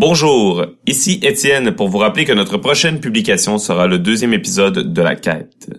Bonjour, 0.00 0.64
ici 0.86 1.18
Étienne 1.24 1.72
pour 1.72 1.88
vous 1.88 1.98
rappeler 1.98 2.24
que 2.24 2.32
notre 2.32 2.56
prochaine 2.56 3.00
publication 3.00 3.58
sera 3.58 3.88
le 3.88 3.98
deuxième 3.98 4.32
épisode 4.32 4.92
de 4.92 5.02
La 5.02 5.16
Quête. 5.16 5.70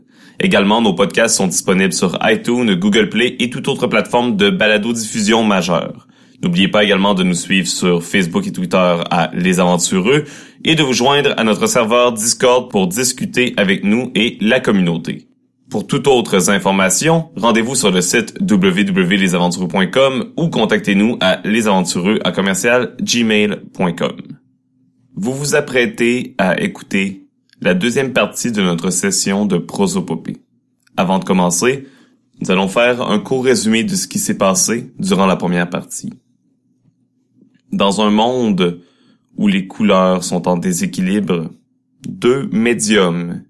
Également, 0.41 0.81
nos 0.81 0.93
podcasts 0.93 1.37
sont 1.37 1.47
disponibles 1.47 1.93
sur 1.93 2.19
iTunes, 2.23 2.75
Google 2.75 3.07
Play 3.07 3.37
et 3.39 3.49
toute 3.49 3.69
autre 3.69 3.87
plateforme 3.87 4.35
de 4.35 4.49
balado-diffusion 4.49 5.43
majeure. 5.43 6.05
N'oubliez 6.43 6.67
pas 6.67 6.83
également 6.83 7.13
de 7.13 7.23
nous 7.23 7.33
suivre 7.33 7.69
sur 7.69 8.03
Facebook 8.03 8.45
et 8.45 8.51
Twitter 8.51 8.95
à 9.09 9.31
Les 9.33 9.61
Aventureux 9.61 10.25
et 10.65 10.75
de 10.75 10.83
vous 10.83 10.91
joindre 10.91 11.33
à 11.37 11.45
notre 11.45 11.67
serveur 11.67 12.11
Discord 12.11 12.69
pour 12.69 12.87
discuter 12.87 13.53
avec 13.55 13.85
nous 13.85 14.11
et 14.15 14.37
la 14.41 14.59
communauté. 14.59 15.28
Pour 15.69 15.85
toutes 15.85 16.07
autres 16.07 16.49
informations, 16.49 17.29
rendez-vous 17.35 17.75
sur 17.75 17.91
le 17.91 18.01
site 18.01 18.35
www.lesaventureux.com 18.41 20.33
ou 20.35 20.49
contactez-nous 20.49 21.17
à 21.21 21.47
lesaventureux 21.47 22.17
à 22.23 22.31
commercial 22.31 22.95
gmail.com. 22.99 24.17
Vous 25.15 25.33
vous 25.33 25.53
apprêtez 25.53 26.33
à 26.39 26.59
écouter 26.59 27.27
la 27.61 27.75
deuxième 27.75 28.13
partie 28.13 28.51
de 28.51 28.63
notre 28.63 28.89
session 28.89 29.45
de 29.45 29.59
prosopopée. 29.59 30.37
Avant 30.97 31.19
de 31.19 31.25
commencer, 31.25 31.87
nous 32.41 32.49
allons 32.49 32.67
faire 32.67 33.03
un 33.03 33.19
court 33.19 33.43
résumé 33.43 33.83
de 33.83 33.95
ce 33.95 34.07
qui 34.07 34.17
s'est 34.17 34.37
passé 34.37 34.91
durant 34.97 35.27
la 35.27 35.35
première 35.35 35.69
partie. 35.69 36.13
Dans 37.71 38.01
un 38.01 38.09
monde 38.09 38.81
où 39.37 39.47
les 39.47 39.67
couleurs 39.67 40.23
sont 40.23 40.47
en 40.47 40.57
déséquilibre, 40.57 41.51
deux 42.07 42.49
médiums, 42.51 43.43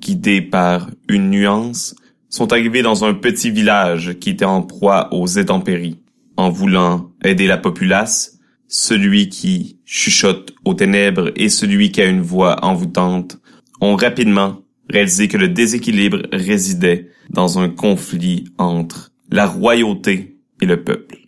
guidés 0.00 0.42
par 0.42 0.90
une 1.08 1.30
nuance, 1.30 1.94
sont 2.28 2.52
arrivés 2.52 2.82
dans 2.82 3.04
un 3.04 3.14
petit 3.14 3.50
village 3.50 4.18
qui 4.18 4.30
était 4.30 4.44
en 4.44 4.62
proie 4.62 5.08
aux 5.12 5.38
intempéries. 5.38 6.00
En 6.36 6.50
voulant 6.50 7.12
aider 7.22 7.46
la 7.46 7.58
populace, 7.58 8.38
celui 8.66 9.28
qui 9.28 9.78
chuchote 9.84 10.52
aux 10.64 10.74
ténèbres 10.74 11.30
et 11.36 11.48
celui 11.48 11.92
qui 11.92 12.02
a 12.02 12.06
une 12.06 12.22
voix 12.22 12.64
envoûtante 12.64 13.38
ont 13.80 13.94
rapidement 13.94 14.62
réalisé 14.90 15.28
que 15.28 15.36
le 15.36 15.48
déséquilibre 15.48 16.22
résidait 16.32 17.10
dans 17.30 17.58
un 17.58 17.68
conflit 17.68 18.46
entre 18.58 19.12
la 19.30 19.46
royauté 19.46 20.38
et 20.60 20.66
le 20.66 20.82
peuple. 20.82 21.18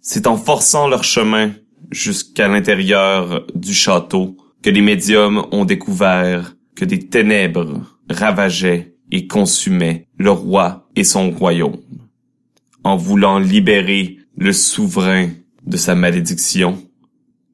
C'est 0.00 0.26
en 0.26 0.36
forçant 0.36 0.88
leur 0.88 1.04
chemin 1.04 1.52
jusqu'à 1.90 2.48
l'intérieur 2.48 3.46
du 3.54 3.72
château 3.72 4.36
que 4.62 4.70
les 4.70 4.80
médiums 4.80 5.46
ont 5.52 5.64
découvert 5.64 6.54
que 6.74 6.84
des 6.84 7.08
ténèbres 7.08 7.98
ravageaient 8.08 8.96
et 9.10 9.26
consumaient 9.26 10.08
le 10.18 10.30
roi 10.30 10.88
et 10.96 11.04
son 11.04 11.30
royaume. 11.30 11.80
En 12.82 12.96
voulant 12.96 13.38
libérer 13.38 14.18
le 14.36 14.52
souverain 14.52 15.30
de 15.64 15.76
sa 15.76 15.94
malédiction, 15.94 16.78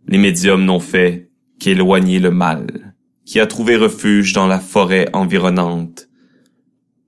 les 0.07 0.19
médiums 0.19 0.65
n'ont 0.65 0.81
fait 0.81 1.31
qu'éloigner 1.59 2.19
le 2.19 2.31
mal, 2.31 2.95
qui 3.25 3.39
a 3.39 3.47
trouvé 3.47 3.77
refuge 3.77 4.33
dans 4.33 4.47
la 4.47 4.59
forêt 4.59 5.09
environnante, 5.13 6.09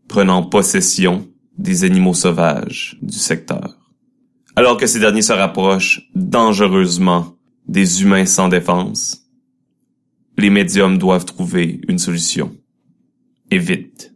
prenant 0.09 0.43
possession 0.43 1.29
des 1.59 1.85
animaux 1.85 2.15
sauvages 2.15 2.99
du 3.03 3.19
secteur 3.19 3.83
alors 4.57 4.77
que 4.77 4.87
ces 4.87 5.01
derniers 5.01 5.23
se 5.23 5.33
rapprochent 5.33 6.09
dangereusement 6.15 7.37
des 7.67 8.03
humains 8.03 8.27
sans 8.27 8.49
défense, 8.49 9.22
les 10.39 10.51
médiums 10.51 10.99
doivent 10.99 11.25
trouver 11.25 11.81
une 11.89 11.99
solution. 11.99 12.57
Et 13.51 13.59
vite. 13.59 14.15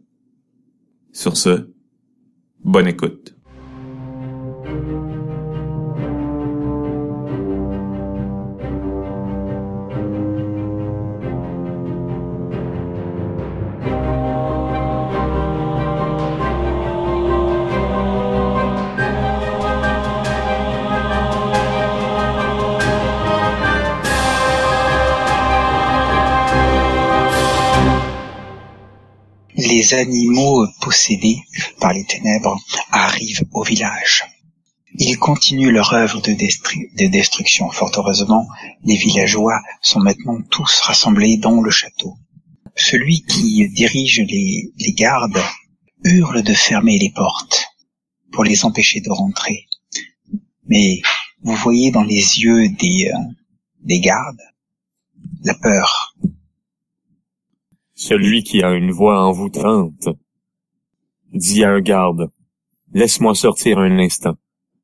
Sur 1.11 1.37
ce, 1.37 1.71
bonne 2.63 2.87
écoute. 2.87 3.36
Les 29.87 29.93
animaux 29.93 30.67
possédés 30.81 31.41
par 31.79 31.93
les 31.93 32.03
ténèbres 32.03 32.59
arrivent 32.91 33.45
au 33.53 33.63
village. 33.63 34.25
Ils 34.99 35.17
continuent 35.17 35.71
leur 35.71 35.93
œuvre 35.93 36.21
de, 36.21 37.07
destruction. 37.07 37.69
Fort 37.69 37.91
heureusement, 37.95 38.47
les 38.83 38.97
villageois 38.97 39.59
sont 39.81 39.99
maintenant 39.99 40.41
tous 40.49 40.81
rassemblés 40.81 41.37
dans 41.37 41.61
le 41.61 41.71
château. 41.71 42.15
Celui 42.75 43.21
qui 43.21 43.69
dirige 43.69 44.21
les, 44.21 44.93
gardes 44.93 45.41
hurle 46.03 46.43
de 46.43 46.53
fermer 46.53 46.97
les 46.97 47.11
portes 47.11 47.67
pour 48.31 48.43
les 48.43 48.65
empêcher 48.65 48.99
de 49.01 49.11
rentrer. 49.11 49.67
Mais 50.67 51.01
vous 51.43 51.55
voyez 51.55 51.91
dans 51.91 52.03
les 52.03 52.39
yeux 52.41 52.69
des, 52.69 53.11
euh, 53.13 53.19
des 53.81 53.99
gardes 53.99 54.41
la 55.43 55.53
peur, 55.53 56.15
celui 57.97 58.43
qui 58.43 58.61
a 58.61 58.71
une 58.73 58.91
voix 58.91 59.25
envoûtante 59.25 60.07
dit 61.33 61.63
à 61.63 61.71
un 61.71 61.81
garde, 61.81 62.29
Laisse-moi 62.93 63.35
sortir 63.35 63.79
un 63.79 63.99
instant. 63.99 64.37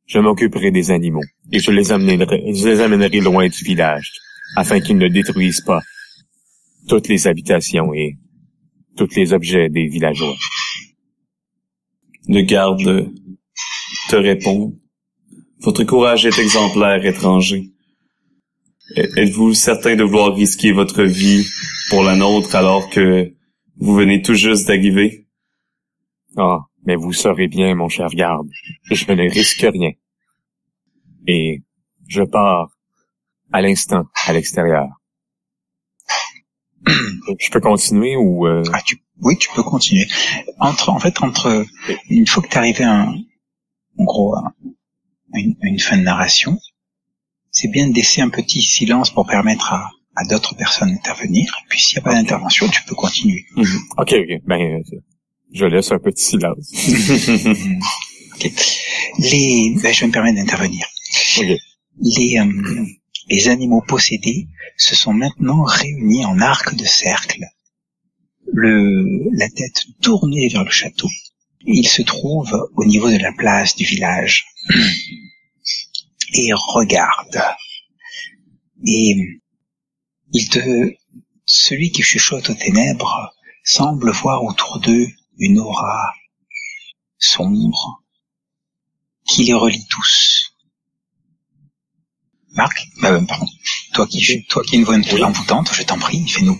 Je 0.05 0.19
m'occuperai 0.19 0.71
des 0.71 0.91
animaux 0.91 1.23
et 1.53 1.59
je 1.59 1.71
les 1.71 1.93
amènerai, 1.93 2.53
je 2.53 2.67
les 2.67 2.81
amènerai 2.81 3.21
loin 3.21 3.47
du 3.47 3.63
village 3.63 4.11
afin 4.57 4.81
qu'ils 4.81 4.97
ne 4.97 5.07
détruisent 5.07 5.63
pas 5.65 5.79
toutes 6.89 7.07
les 7.07 7.27
habitations 7.27 7.93
et 7.93 8.17
tous 8.97 9.15
les 9.15 9.31
objets 9.31 9.69
des 9.69 9.87
villageois. 9.87 10.35
Le 12.27 12.41
garde 12.41 13.09
te 14.09 14.15
répond, 14.15 14.77
Votre 15.59 15.85
courage 15.85 16.25
est 16.25 16.39
exemplaire, 16.39 17.05
étranger. 17.05 17.72
Êtes-vous 18.95 19.53
certain 19.53 19.95
de 19.95 20.03
vouloir 20.03 20.35
risquer 20.35 20.73
votre 20.73 21.03
vie 21.03 21.47
pour 21.89 22.03
la 22.03 22.15
nôtre 22.15 22.55
alors 22.55 22.89
que 22.89 23.33
vous 23.77 23.95
venez 23.95 24.21
tout 24.21 24.33
juste 24.33 24.67
d'arriver? 24.67 25.27
Ah, 26.35 26.59
mais 26.85 26.95
vous 26.95 27.13
saurez 27.13 27.47
bien, 27.47 27.75
mon 27.75 27.87
cher 27.87 28.09
garde, 28.09 28.47
je 28.91 29.11
ne 29.11 29.29
risque 29.29 29.61
rien. 29.61 29.91
Et 31.27 31.63
je 32.07 32.23
pars 32.23 32.69
à 33.53 33.61
l'instant 33.61 34.03
à 34.25 34.33
l'extérieur. 34.33 34.87
je 36.85 37.49
peux 37.51 37.61
continuer 37.61 38.17
ou... 38.17 38.47
Euh... 38.47 38.63
Ah, 38.73 38.81
oui, 39.21 39.37
tu 39.37 39.49
peux 39.55 39.63
continuer. 39.63 40.05
Entre, 40.59 40.89
en 40.89 40.99
fait, 40.99 41.23
entre 41.23 41.65
une 42.09 42.27
fois 42.27 42.43
que 42.43 42.49
tu 42.49 42.57
arrivé 42.57 42.83
à 42.83 43.03
un, 43.03 43.15
en 43.97 44.03
gros, 44.03 44.35
à 44.35 44.53
une, 45.35 45.55
une 45.61 45.79
fin 45.79 45.97
de 45.97 46.03
narration, 46.03 46.59
c'est 47.53 47.69
bien 47.69 47.87
de 47.87 47.93
laisser 47.93 48.21
un 48.21 48.29
petit 48.29 48.61
silence 48.61 49.11
pour 49.11 49.27
permettre 49.27 49.71
à, 49.71 49.89
à 50.15 50.25
d'autres 50.25 50.55
personnes 50.55 50.89
d'intervenir. 50.89 51.55
Puis 51.69 51.79
s'il 51.79 51.97
n'y 51.97 52.01
a 52.01 52.03
pas 52.03 52.15
d'intervention, 52.15 52.67
tu 52.67 52.83
peux 52.83 52.95
continuer. 52.95 53.45
Mhm. 53.55 53.79
Ok, 53.97 54.13
ok. 54.13 54.41
Ben, 54.45 54.83
je 55.53 55.65
laisse 55.65 55.91
un 55.91 55.99
petit 55.99 56.25
silence. 56.25 56.71
ok. 58.35 58.51
Les, 59.19 59.75
ben, 59.81 59.93
je 59.93 60.01
vais 60.01 60.07
me 60.07 60.11
permettre 60.11 60.37
d'intervenir. 60.37 60.85
Les, 61.99 62.39
euh, 62.39 62.85
les 63.29 63.47
animaux 63.47 63.83
possédés 63.87 64.47
se 64.77 64.95
sont 64.95 65.13
maintenant 65.13 65.63
réunis 65.63 66.25
en 66.25 66.39
arc 66.41 66.75
de 66.75 66.85
cercle, 66.85 67.45
le, 68.51 69.29
la 69.37 69.47
tête 69.47 69.85
tournée 70.01 70.49
vers 70.49 70.63
le 70.63 70.71
château. 70.71 71.09
Ils 71.65 71.87
se 71.87 72.01
trouvent 72.01 72.67
au 72.75 72.83
niveau 72.83 73.11
de 73.11 73.17
la 73.17 73.31
place 73.31 73.75
du 73.75 73.85
village 73.85 74.45
et 76.33 76.53
regarde. 76.53 77.41
Et 78.85 79.15
il 80.31 80.49
te, 80.49 80.93
celui 81.45 81.91
qui 81.91 82.01
chuchote 82.01 82.49
aux 82.49 82.55
ténèbres 82.55 83.33
semble 83.63 84.11
voir 84.11 84.43
autour 84.43 84.79
d'eux 84.79 85.07
une 85.37 85.59
aura 85.59 86.13
sombre 87.17 88.03
qui 89.25 89.45
les 89.45 89.53
relie 89.53 89.85
tous. 89.89 90.55
Marc, 92.55 92.87
bah, 93.01 93.19
pardon, 93.27 93.47
toi 93.93 94.05
qui, 94.05 94.45
toi 94.45 94.63
qui 94.63 94.75
as 94.75 94.79
une 94.79 94.85
voix 94.85 94.95
envoûtante, 95.25 95.73
je 95.73 95.83
t'en 95.83 95.97
prie, 95.97 96.27
fais-nous, 96.27 96.59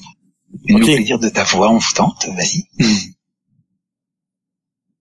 fais-nous 0.66 0.80
plaisir 0.80 1.20
de 1.20 1.30
ta 1.30 1.44
voix 1.44 1.70
envoûtante, 1.70 2.25
vas-y. 2.36 2.64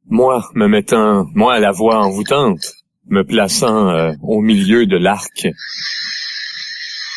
Moi, 0.06 0.46
me 0.54 0.66
mettant, 0.66 1.24
moi 1.34 1.58
la 1.60 1.70
voix 1.70 2.04
envoûtante, 2.04 2.74
me 3.06 3.22
plaçant 3.22 3.88
euh, 3.88 4.12
au 4.22 4.40
milieu 4.40 4.86
de 4.86 4.96
l'arc 4.96 5.48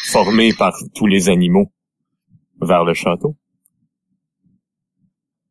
formé 0.08 0.54
par 0.54 0.76
tous 0.94 1.08
les 1.08 1.30
animaux 1.30 1.72
vers 2.62 2.84
le 2.84 2.94
château. 2.94 3.36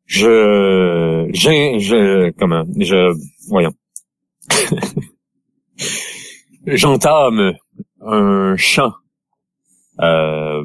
Je, 0.07 1.29
je, 1.33 1.79
je, 1.79 2.31
comment, 2.33 2.65
je, 2.79 3.15
voyons. 3.49 3.73
J'entame 6.67 7.55
un 8.01 8.57
chant 8.57 8.93
euh, 10.01 10.65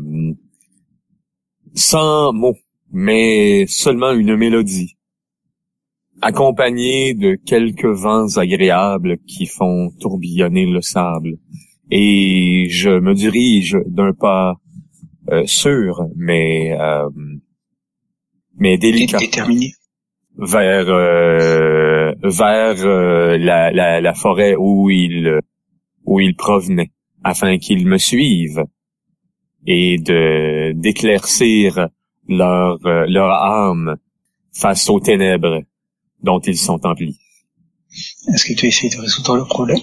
sans 1.73 2.33
mots, 2.33 2.57
mais 2.91 3.65
seulement 3.67 4.11
une 4.11 4.35
mélodie, 4.35 4.97
accompagnée 6.21 7.13
de 7.13 7.35
quelques 7.35 7.85
vents 7.85 8.37
agréables 8.37 9.17
qui 9.27 9.45
font 9.45 9.89
tourbillonner 9.99 10.65
le 10.65 10.81
sable. 10.81 11.37
Et 11.91 12.67
je 12.69 12.89
me 12.89 13.13
dirige 13.13 13.77
d'un 13.85 14.13
pas 14.13 14.55
euh, 15.31 15.43
sûr, 15.45 16.05
mais 16.15 16.77
euh, 16.79 17.09
mais 18.57 18.77
délicat, 18.77 19.17
déterminé, 19.17 19.73
vers 20.37 20.89
euh, 20.89 22.13
vers 22.23 22.85
euh, 22.85 23.37
la, 23.37 23.71
la, 23.71 24.01
la 24.01 24.13
forêt 24.13 24.55
où 24.57 24.89
il 24.89 25.39
où 26.05 26.19
il 26.19 26.35
provenait, 26.35 26.91
afin 27.23 27.57
qu'ils 27.57 27.87
me 27.87 27.97
suivent 27.97 28.63
et 29.65 29.97
de 29.97 30.73
d'éclaircir 30.73 31.89
leur 32.27 32.77
leur 32.83 33.31
âme 33.31 33.97
face 34.53 34.89
aux 34.89 34.99
ténèbres 34.99 35.61
dont 36.23 36.39
ils 36.39 36.57
sont 36.57 36.79
emplis. 36.85 37.17
Est-ce 38.33 38.45
que 38.45 38.53
tu 38.53 38.67
essaies 38.67 38.89
de 38.89 38.97
résoudre 38.99 39.35
le 39.37 39.45
problème? 39.45 39.79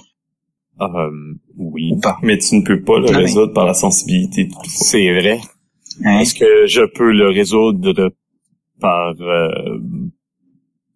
Euh, 0.81 1.11
Oui. 1.56 1.93
pas? 2.03 2.19
Mais 2.23 2.38
tu 2.38 2.55
ne 2.56 2.62
peux 2.62 2.83
pas 2.83 2.99
le 2.99 3.06
résoudre 3.06 3.53
par 3.53 3.65
la 3.67 3.75
sensibilité. 3.75 4.49
C'est 4.67 5.11
vrai. 5.12 5.41
Est-ce 6.21 6.35
que 6.35 6.67
je 6.67 6.83
peux 6.85 7.12
le 7.12 7.31
résoudre 7.31 8.12
par... 8.81 9.15
Euh, 9.21 9.79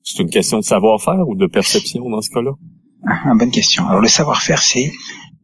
c'est 0.03 0.23
une 0.23 0.31
question 0.31 0.59
de 0.59 0.65
savoir-faire 0.65 1.27
ou 1.29 1.35
de 1.35 1.47
perception 1.47 2.09
dans 2.11 2.21
ce 2.21 2.31
cas-là? 2.31 2.53
Ah, 3.07 3.33
bonne 3.35 3.51
question. 3.51 3.87
Alors 3.89 4.01
le 4.01 4.09
savoir-faire, 4.09 4.61
c'est 4.63 4.93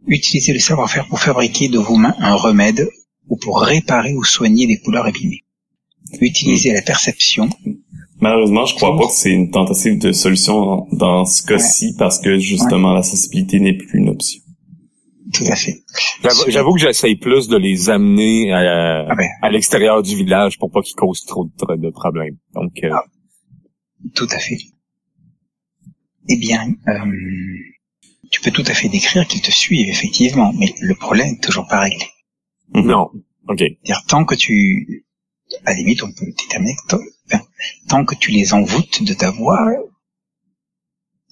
utiliser 0.06 0.52
le 0.52 0.58
savoir-faire 0.58 1.06
pour 1.08 1.18
fabriquer 1.18 1.68
de 1.68 1.78
vos 1.78 1.96
mains 1.96 2.14
un 2.18 2.34
remède 2.34 2.88
ou 3.28 3.36
pour 3.36 3.60
réparer 3.60 4.14
ou 4.14 4.22
soigner 4.24 4.66
des 4.66 4.78
couleurs 4.78 5.06
abîmées. 5.06 5.44
Utiliser 6.20 6.72
la 6.72 6.82
perception. 6.82 7.48
Malheureusement, 8.20 8.64
je 8.64 8.74
crois 8.74 8.96
pas 8.96 9.06
que 9.06 9.12
c'est 9.12 9.30
une 9.30 9.50
tentative 9.50 9.98
de 9.98 10.12
solution 10.12 10.86
dans 10.92 11.24
ce 11.26 11.42
cas-ci 11.42 11.94
parce 11.98 12.18
que 12.18 12.38
justement 12.38 12.92
la 12.92 13.02
sensibilité 13.02 13.60
n'est 13.60 13.76
plus 13.76 13.98
une 13.98 14.08
option. 14.08 14.40
Tout 15.32 15.44
à 15.48 15.56
fait. 15.56 15.82
J'avoue 16.48 16.74
que 16.74 16.80
j'essaye 16.80 17.16
plus 17.16 17.48
de 17.48 17.56
les 17.56 17.90
amener 17.90 18.52
à, 18.52 19.06
ah 19.08 19.14
ben. 19.14 19.28
à 19.42 19.50
l'extérieur 19.50 20.02
du 20.02 20.14
village 20.16 20.58
pour 20.58 20.70
pas 20.70 20.80
qu'ils 20.82 20.94
causent 20.94 21.24
trop 21.26 21.44
de, 21.44 21.90
problèmes. 21.90 22.36
Donc, 22.54 22.72
euh, 22.84 22.90
ah. 22.92 23.04
tout 24.14 24.28
à 24.30 24.38
fait. 24.38 24.58
Eh 26.28 26.36
bien, 26.36 26.72
euh, 26.88 27.12
tu 28.30 28.40
peux 28.40 28.50
tout 28.50 28.64
à 28.66 28.74
fait 28.74 28.88
décrire 28.88 29.26
qu'ils 29.26 29.42
te 29.42 29.50
suivent 29.50 29.88
effectivement, 29.88 30.52
mais 30.58 30.74
le 30.80 30.94
problème 30.94 31.34
est 31.34 31.42
toujours 31.42 31.66
pas 31.66 31.80
réglé. 31.80 32.06
Non. 32.74 33.10
Ok. 33.48 33.62
dire 33.84 34.02
tant 34.08 34.24
que 34.24 34.34
tu, 34.34 35.06
à 35.64 35.72
la 35.72 35.76
limite, 35.76 36.02
on 36.02 36.12
peut 36.12 36.26
déterminer 36.26 36.74
tant 37.88 38.04
que 38.04 38.14
tu 38.14 38.30
les 38.30 38.54
envoûtes 38.54 39.02
de 39.02 39.14
ta 39.14 39.30
voix, 39.30 39.66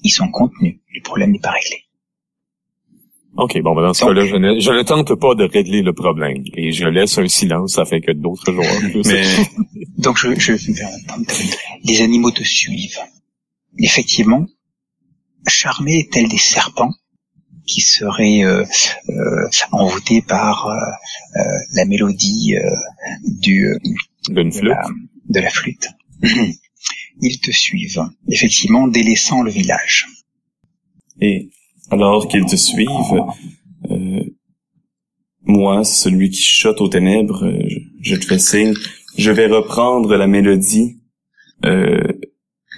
ils 0.02 0.10
sont 0.10 0.30
contenus. 0.30 0.78
Le 0.94 1.02
problème 1.02 1.32
n'est 1.32 1.40
pas 1.40 1.50
réglé. 1.50 1.84
OK, 3.36 3.60
bon, 3.62 3.74
ben 3.74 3.82
dans 3.82 3.94
ce 3.94 4.04
cas-là, 4.04 4.26
je 4.26 4.36
ne, 4.36 4.60
je 4.60 4.70
ne 4.70 4.82
tente 4.82 5.12
pas 5.16 5.34
de 5.34 5.44
régler 5.44 5.82
le 5.82 5.92
problème. 5.92 6.44
Et 6.54 6.70
je 6.70 6.86
laisse 6.86 7.18
un 7.18 7.26
silence 7.26 7.78
afin 7.78 8.00
que 8.00 8.12
d'autres 8.12 8.52
joueurs 8.52 8.80
Mais... 9.06 9.24
Donc, 9.98 10.18
je, 10.18 10.38
je 10.38 10.52
Les 11.82 12.02
animaux 12.02 12.30
te 12.30 12.44
suivent. 12.44 13.00
Effectivement, 13.78 14.46
charmés 15.48 16.08
tels 16.12 16.28
des 16.28 16.38
serpents 16.38 16.92
qui 17.66 17.80
seraient 17.80 18.44
euh, 18.44 18.64
euh, 19.08 19.48
envoûtés 19.72 20.22
par 20.22 20.66
euh, 20.66 20.74
euh 21.36 21.42
la 21.74 21.86
mélodie 21.86 22.56
euh, 22.56 22.70
du, 23.24 23.66
de, 24.28 24.68
la, 24.68 24.82
de 25.28 25.40
la 25.40 25.50
flûte. 25.50 25.88
Ils 27.20 27.40
te 27.40 27.50
suivent, 27.50 28.02
effectivement, 28.28 28.88
délaissant 28.88 29.42
le 29.42 29.50
village. 29.50 30.06
Et 31.20 31.50
alors 31.90 32.28
qu'ils 32.28 32.44
te 32.44 32.56
suivent, 32.56 32.88
euh, 33.90 34.24
moi, 35.42 35.84
celui 35.84 36.30
qui 36.30 36.42
chuchote 36.42 36.80
aux 36.80 36.88
ténèbres, 36.88 37.44
euh, 37.44 37.58
je, 38.00 38.16
te 38.16 38.24
fais 38.24 38.38
signe, 38.38 38.74
je 39.16 39.30
vais 39.30 39.46
reprendre 39.46 40.16
la 40.16 40.26
mélodie 40.26 40.98
euh, 41.64 42.02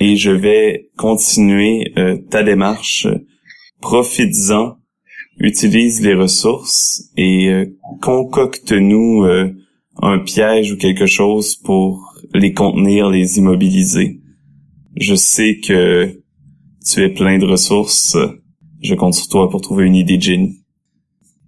et 0.00 0.16
je 0.16 0.30
vais 0.30 0.90
continuer 0.96 1.92
ta 2.30 2.42
démarche. 2.42 3.06
Profites-en, 3.80 4.76
utilise 5.38 6.02
les 6.02 6.14
ressources 6.14 7.10
et 7.16 7.50
concocte-nous 8.02 9.24
un 10.02 10.18
piège 10.18 10.72
ou 10.72 10.76
quelque 10.76 11.06
chose 11.06 11.56
pour 11.56 12.15
les 12.34 12.52
contenir, 12.52 13.10
les 13.10 13.38
immobiliser. 13.38 14.20
Je 14.96 15.14
sais 15.14 15.60
que 15.60 16.22
tu 16.84 17.02
es 17.02 17.10
plein 17.10 17.38
de 17.38 17.46
ressources 17.46 18.16
je 18.86 18.94
compte 18.94 19.14
sur 19.14 19.28
toi 19.28 19.50
pour 19.50 19.60
trouver 19.60 19.86
une 19.86 19.94
idée 19.94 20.18
de 20.18 20.48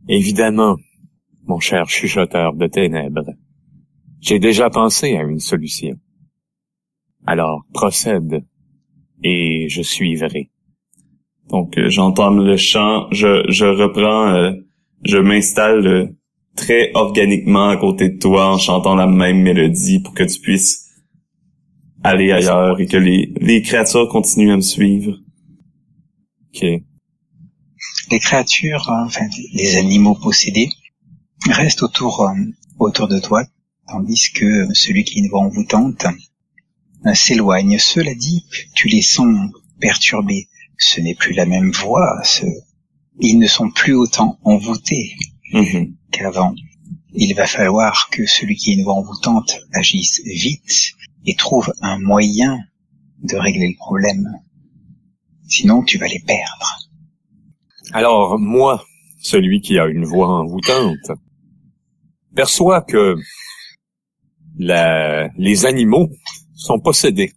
Évidemment, 0.09 0.77
mon 1.47 1.61
cher 1.61 1.89
chuchoteur 1.89 2.55
de 2.55 2.67
ténèbres. 2.67 3.33
J'ai 4.21 4.39
déjà 4.39 4.71
pensé 4.71 5.17
à 5.17 5.23
une 5.23 5.39
solution. 5.39 5.95
Alors, 7.27 7.65
procède, 7.73 8.45
et 9.23 9.69
je 9.69 9.83
suivrai. 9.83 10.51
Donc, 11.51 11.79
euh, 11.79 11.89
j'entame 11.89 12.45
le 12.45 12.57
chant, 12.57 13.09
je, 13.13 13.45
je 13.49 13.67
reprends, 13.67 14.31
euh, 14.31 14.53
je 15.05 15.19
m'installe 15.19 15.87
euh, 15.87 16.07
très 16.59 16.91
organiquement 16.95 17.69
à 17.69 17.77
côté 17.77 18.11
de 18.11 18.19
toi 18.19 18.53
en 18.53 18.59
chantant 18.59 18.97
la 18.97 19.07
même 19.07 19.41
mélodie 19.41 20.01
pour 20.01 20.13
que 20.13 20.25
tu 20.25 20.41
puisses 20.41 20.87
aller 22.03 22.33
ailleurs 22.33 22.81
et 22.81 22.87
que 22.87 22.97
les, 22.97 23.63
créatures 23.63 24.09
continuent 24.09 24.53
à 24.53 24.57
me 24.57 24.61
suivre. 24.61 25.17
Ok 26.55 26.83
les 28.11 28.21
créatures, 28.21 28.91
hein, 28.91 29.05
enfin 29.07 29.27
les 29.53 29.77
animaux 29.77 30.15
possédés, 30.15 30.71
restent 31.51 31.83
autour 31.83 32.23
euh, 32.23 32.33
autour 32.79 33.07
de 33.07 33.19
toi, 33.19 33.45
tandis 33.87 34.33
que 34.35 34.67
celui 34.73 35.05
qui 35.05 35.19
une 35.19 35.29
voix 35.29 35.43
envoûtante 35.43 36.07
euh, 37.07 37.15
s'éloigne. 37.15 37.79
Cela 37.79 38.15
dit, 38.15 38.47
tu 38.75 38.89
les 38.89 39.03
sens 39.03 39.51
perturbés. 39.79 40.49
Ce 40.79 41.01
n'est 41.01 41.15
plus 41.15 41.35
la 41.35 41.45
même 41.45 41.71
voix. 41.71 42.23
Ils 43.21 43.39
ne 43.39 43.47
sont 43.47 43.71
plus 43.71 43.95
autant 43.95 44.39
envoûtés 44.43 45.15
mm-hmm. 45.53 45.95
qu'avant. 46.11 46.55
Il 47.15 47.35
va 47.35 47.47
falloir 47.47 48.09
que 48.11 48.27
celui 48.27 48.57
qui 48.57 48.71
a 48.71 48.75
une 48.75 48.85
voix 48.85 48.95
envoûtante 48.95 49.59
agisse 49.73 50.21
vite 50.25 50.93
et 51.27 51.35
trouve 51.35 51.73
un 51.81 51.99
moyen 51.99 52.59
de 53.23 53.37
régler 53.37 53.69
le 53.69 53.77
problème. 53.77 54.25
Sinon, 55.49 55.83
tu 55.83 55.99
vas 55.99 56.07
les 56.07 56.21
perdre. 56.21 56.79
Alors, 57.93 58.39
moi, 58.39 58.85
celui 59.21 59.61
qui 59.61 59.79
a 59.79 59.87
une 59.87 60.05
voix 60.05 60.29
envoûtante, 60.29 61.11
perçois 62.35 62.83
que 62.83 63.17
les 64.59 65.67
animaux 65.67 66.11
sont 66.55 66.79
possédés 66.79 67.33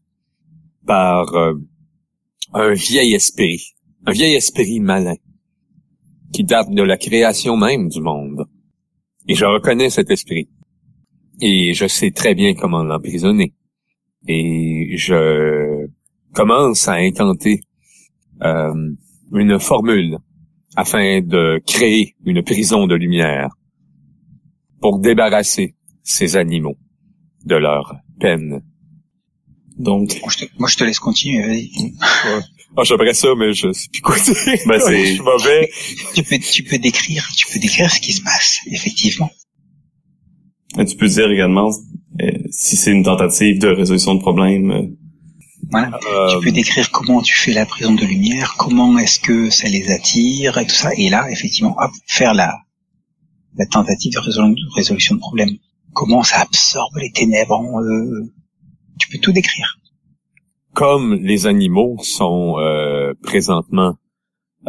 par 0.86 1.34
euh, 1.36 1.54
un 2.54 2.74
vieil 2.74 3.14
esprit, 3.14 3.62
un 4.06 4.12
vieil 4.12 4.36
esprit 4.36 4.80
malin, 4.80 5.16
qui 6.32 6.44
date 6.44 6.70
de 6.72 6.84
la 6.84 6.98
création 6.98 7.58
même 7.58 7.90
du 7.90 8.02
monde. 8.02 8.46
Et 9.28 9.36
je 9.36 9.46
reconnais 9.46 9.90
cet 9.90 10.10
esprit. 10.10 10.50
Et 11.42 11.74
je 11.74 11.88
sais 11.88 12.12
très 12.12 12.36
bien 12.36 12.54
comment 12.54 12.84
l'emprisonner. 12.84 13.54
Et 14.28 14.96
je 14.98 15.88
commence 16.34 16.88
à 16.88 16.94
intenter 16.94 17.62
euh, 18.44 18.92
une 19.34 19.60
formule 19.60 20.18
afin 20.76 21.22
de 21.22 21.62
créer 21.66 22.16
une 22.26 22.44
prison 22.44 22.88
de 22.88 22.96
lumière 22.96 23.50
pour 24.80 25.00
débarrasser 25.00 25.76
ces 26.04 26.38
animaux 26.38 26.78
de 27.46 27.56
leur 27.56 27.96
peine. 28.20 28.62
Donc, 29.78 30.20
moi 30.60 30.70
je 30.70 30.78
te, 30.78 30.84
laisse 30.84 31.00
continuer, 31.00 31.42
vas-y. 31.46 31.94
Ah, 32.78 32.84
j'aimerais 32.84 33.14
ça, 33.14 33.28
mais 33.38 33.54
je 33.54 33.72
sais 33.74 33.90
plus 33.92 34.02
quoi 34.02 34.18
dire. 34.20 34.36
Ben, 34.66 34.80
c'est... 34.80 35.18
mauvais. 35.20 35.70
Tu 36.16 36.24
peux, 36.24 36.40
tu 36.40 36.64
peux 36.64 36.78
décrire, 36.78 37.28
tu 37.36 37.48
peux 37.52 37.60
décrire 37.60 37.92
ce 37.92 38.00
qui 38.00 38.14
se 38.14 38.22
passe, 38.22 38.60
effectivement. 38.68 39.30
Et 40.80 40.86
tu 40.86 40.96
peux 40.96 41.08
dire 41.08 41.30
également 41.30 41.70
euh, 42.22 42.32
si 42.50 42.78
c'est 42.78 42.92
une 42.92 43.04
tentative 43.04 43.60
de 43.60 43.68
résolution 43.68 44.16
de 44.16 44.22
problème. 44.22 44.72
Euh, 44.72 44.88
voilà. 45.70 46.00
Tu 46.30 46.40
peux 46.42 46.50
euh, 46.50 46.52
décrire 46.52 46.92
comment 46.92 47.22
tu 47.22 47.36
fais 47.36 47.52
la 47.52 47.66
prison 47.66 47.94
de 47.94 48.06
lumière, 48.06 48.56
comment 48.58 48.98
est-ce 48.98 49.20
que 49.20 49.50
ça 49.50 49.68
les 49.68 49.92
attire 49.92 50.58
et 50.58 50.66
tout 50.66 50.76
ça. 50.76 50.92
Et 50.96 51.10
là, 51.10 51.30
effectivement, 51.30 51.76
hop, 51.78 51.92
faire 52.08 52.34
la, 52.34 52.58
la 53.58 53.66
tentative 53.66 54.14
de 54.14 54.74
résolution 54.76 55.16
de 55.16 55.20
problème. 55.20 55.50
Comment 55.94 56.24
ça 56.24 56.40
absorbe 56.40 56.96
les 56.98 57.12
ténèbres. 57.12 57.62
Euh, 57.82 58.32
tu 58.98 59.10
peux 59.10 59.18
tout 59.18 59.34
décrire. 59.34 59.78
Comme 60.74 61.16
les 61.16 61.48
animaux 61.48 61.98
sont 62.02 62.56
euh, 62.60 63.14
présentement 63.22 63.96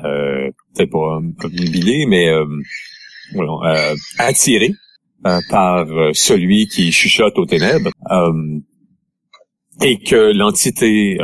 euh, 0.04 0.50
peut-être 0.75 0.90
pas 0.90 1.21
omnibilés, 1.47 2.06
mais 2.06 2.28
euh, 2.28 3.94
attirés 4.18 4.73
par 5.49 5.87
celui 6.14 6.66
qui 6.66 6.90
chuchote 6.90 7.38
aux 7.38 7.47
ténèbres 7.47 7.90
et 9.80 9.99
que 9.99 10.32
l'entité 10.37 11.16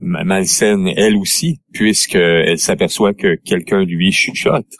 malsaine, 0.00 0.88
elle 0.96 1.16
aussi, 1.16 1.60
puisqu'elle 1.72 2.58
s'aperçoit 2.58 3.14
que 3.14 3.34
quelqu'un 3.34 3.84
lui 3.84 4.12
chuchote, 4.12 4.72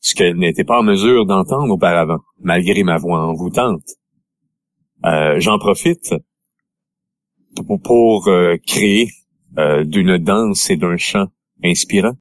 ce 0.00 0.14
qu'elle 0.14 0.36
n'était 0.36 0.64
pas 0.64 0.78
en 0.78 0.84
mesure 0.84 1.26
d'entendre 1.26 1.72
auparavant, 1.72 2.20
malgré 2.40 2.84
ma 2.84 2.96
voix 2.96 3.26
envoûtante. 3.26 3.82
Euh, 5.04 5.40
J'en 5.40 5.58
profite 5.58 6.14
pour, 7.62 8.28
euh, 8.28 8.56
créer 8.66 9.10
euh, 9.58 9.84
d'une 9.84 10.18
danse 10.18 10.70
et 10.70 10.76
d'un 10.76 10.96
chant 10.96 11.26
inspirant 11.64 12.16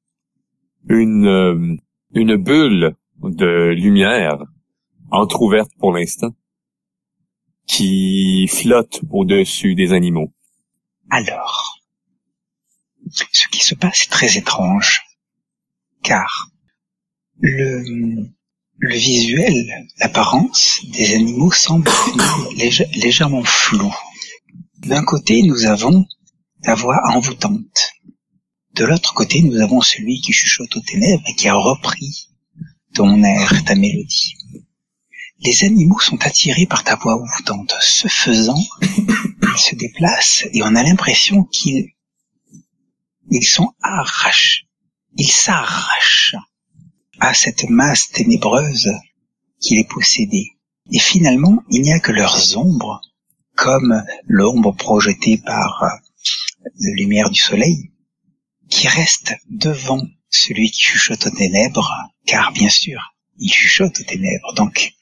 une, 0.87 1.27
euh, 1.27 1.75
une 2.13 2.35
bulle 2.35 2.95
de 3.21 3.73
lumière 3.73 4.37
entr'ouverte 5.11 5.71
pour 5.79 5.93
l'instant 5.93 6.33
qui 7.67 8.47
flotte 8.47 9.01
au-dessus 9.09 9.75
des 9.75 9.91
animaux. 9.91 10.31
Alors, 11.09 11.79
ce 13.11 13.47
qui 13.47 13.63
se 13.63 13.75
passe 13.75 14.03
est 14.03 14.11
très 14.11 14.37
étrange, 14.37 15.03
car 16.03 16.49
le, 17.39 17.83
le 18.77 18.95
visuel, 18.95 19.87
l'apparence 19.99 20.81
des 20.91 21.15
animaux 21.15 21.51
semble 21.51 21.89
légèrement 22.95 23.43
flou. 23.43 23.93
D'un 24.85 25.03
côté, 25.03 25.41
nous 25.41 25.65
avons 25.65 26.05
ta 26.61 26.75
voix 26.75 27.01
envoûtante. 27.13 27.93
De 28.75 28.85
l'autre 28.85 29.15
côté, 29.15 29.41
nous 29.41 29.59
avons 29.59 29.81
celui 29.81 30.21
qui 30.21 30.31
chuchote 30.31 30.75
aux 30.75 30.81
ténèbres 30.81 31.23
et 31.27 31.33
qui 31.33 31.47
a 31.47 31.55
repris 31.55 32.29
ton 32.93 33.23
air, 33.23 33.63
ta 33.65 33.73
mélodie. 33.73 34.35
Les 35.39 35.63
animaux 35.63 35.99
sont 35.99 36.23
attirés 36.23 36.67
par 36.67 36.83
ta 36.83 36.95
voix 36.95 37.19
envoûtante. 37.19 37.73
Ce 37.81 38.07
faisant, 38.07 38.63
ils 38.83 39.57
se 39.57 39.75
déplacent 39.75 40.45
et 40.53 40.61
on 40.61 40.75
a 40.75 40.83
l'impression 40.83 41.45
qu'ils 41.45 41.87
ils 43.31 43.47
sont 43.47 43.71
arrachés. 43.81 44.67
Ils 45.17 45.31
s'arrachent 45.31 46.35
à 47.19 47.33
cette 47.33 47.67
masse 47.69 48.09
ténébreuse 48.09 48.91
qui 49.59 49.75
les 49.77 49.85
possédait. 49.85 50.51
Et 50.91 50.99
finalement, 50.99 51.63
il 51.71 51.81
n'y 51.81 51.91
a 51.91 51.99
que 51.99 52.11
leurs 52.11 52.55
ombres, 52.57 53.01
comme 53.55 54.03
l'ombre 54.27 54.75
projetée 54.75 55.37
par 55.37 55.83
la 56.63 56.91
lumière 56.95 57.29
du 57.29 57.39
soleil, 57.39 57.91
qui 58.69 58.87
restent 58.87 59.35
devant 59.49 60.01
celui 60.29 60.71
qui 60.71 60.81
chuchote 60.81 61.27
aux 61.27 61.35
ténèbres, 61.35 61.91
car 62.25 62.51
bien 62.51 62.69
sûr, 62.69 62.99
il 63.37 63.51
chuchote 63.51 63.99
aux 63.99 64.03
ténèbres, 64.03 64.53
donc 64.55 64.93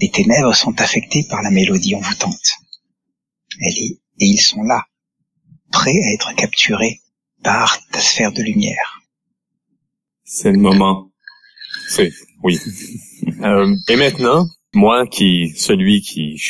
les 0.00 0.10
ténèbres 0.10 0.54
sont 0.54 0.80
affectées 0.80 1.24
par 1.28 1.42
la 1.42 1.50
mélodie 1.50 1.94
envoûtante. 1.94 2.52
Elle 3.60 3.78
est, 3.78 4.00
et 4.20 4.26
ils 4.26 4.40
sont 4.40 4.62
là, 4.62 4.86
prêts 5.72 5.90
à 5.90 6.12
être 6.14 6.34
capturés 6.34 7.00
par 7.42 7.78
ta 7.88 8.00
sphère 8.00 8.32
de 8.32 8.42
lumière. 8.42 9.00
C'est 10.24 10.52
le 10.52 10.58
moment. 10.58 11.10
C'est, 11.88 12.12
oui. 12.42 12.60
euh, 13.42 13.74
et 13.88 13.96
maintenant, 13.96 14.46
moi 14.74 15.06
qui, 15.06 15.50
celui 15.56 16.00
qui, 16.00 16.40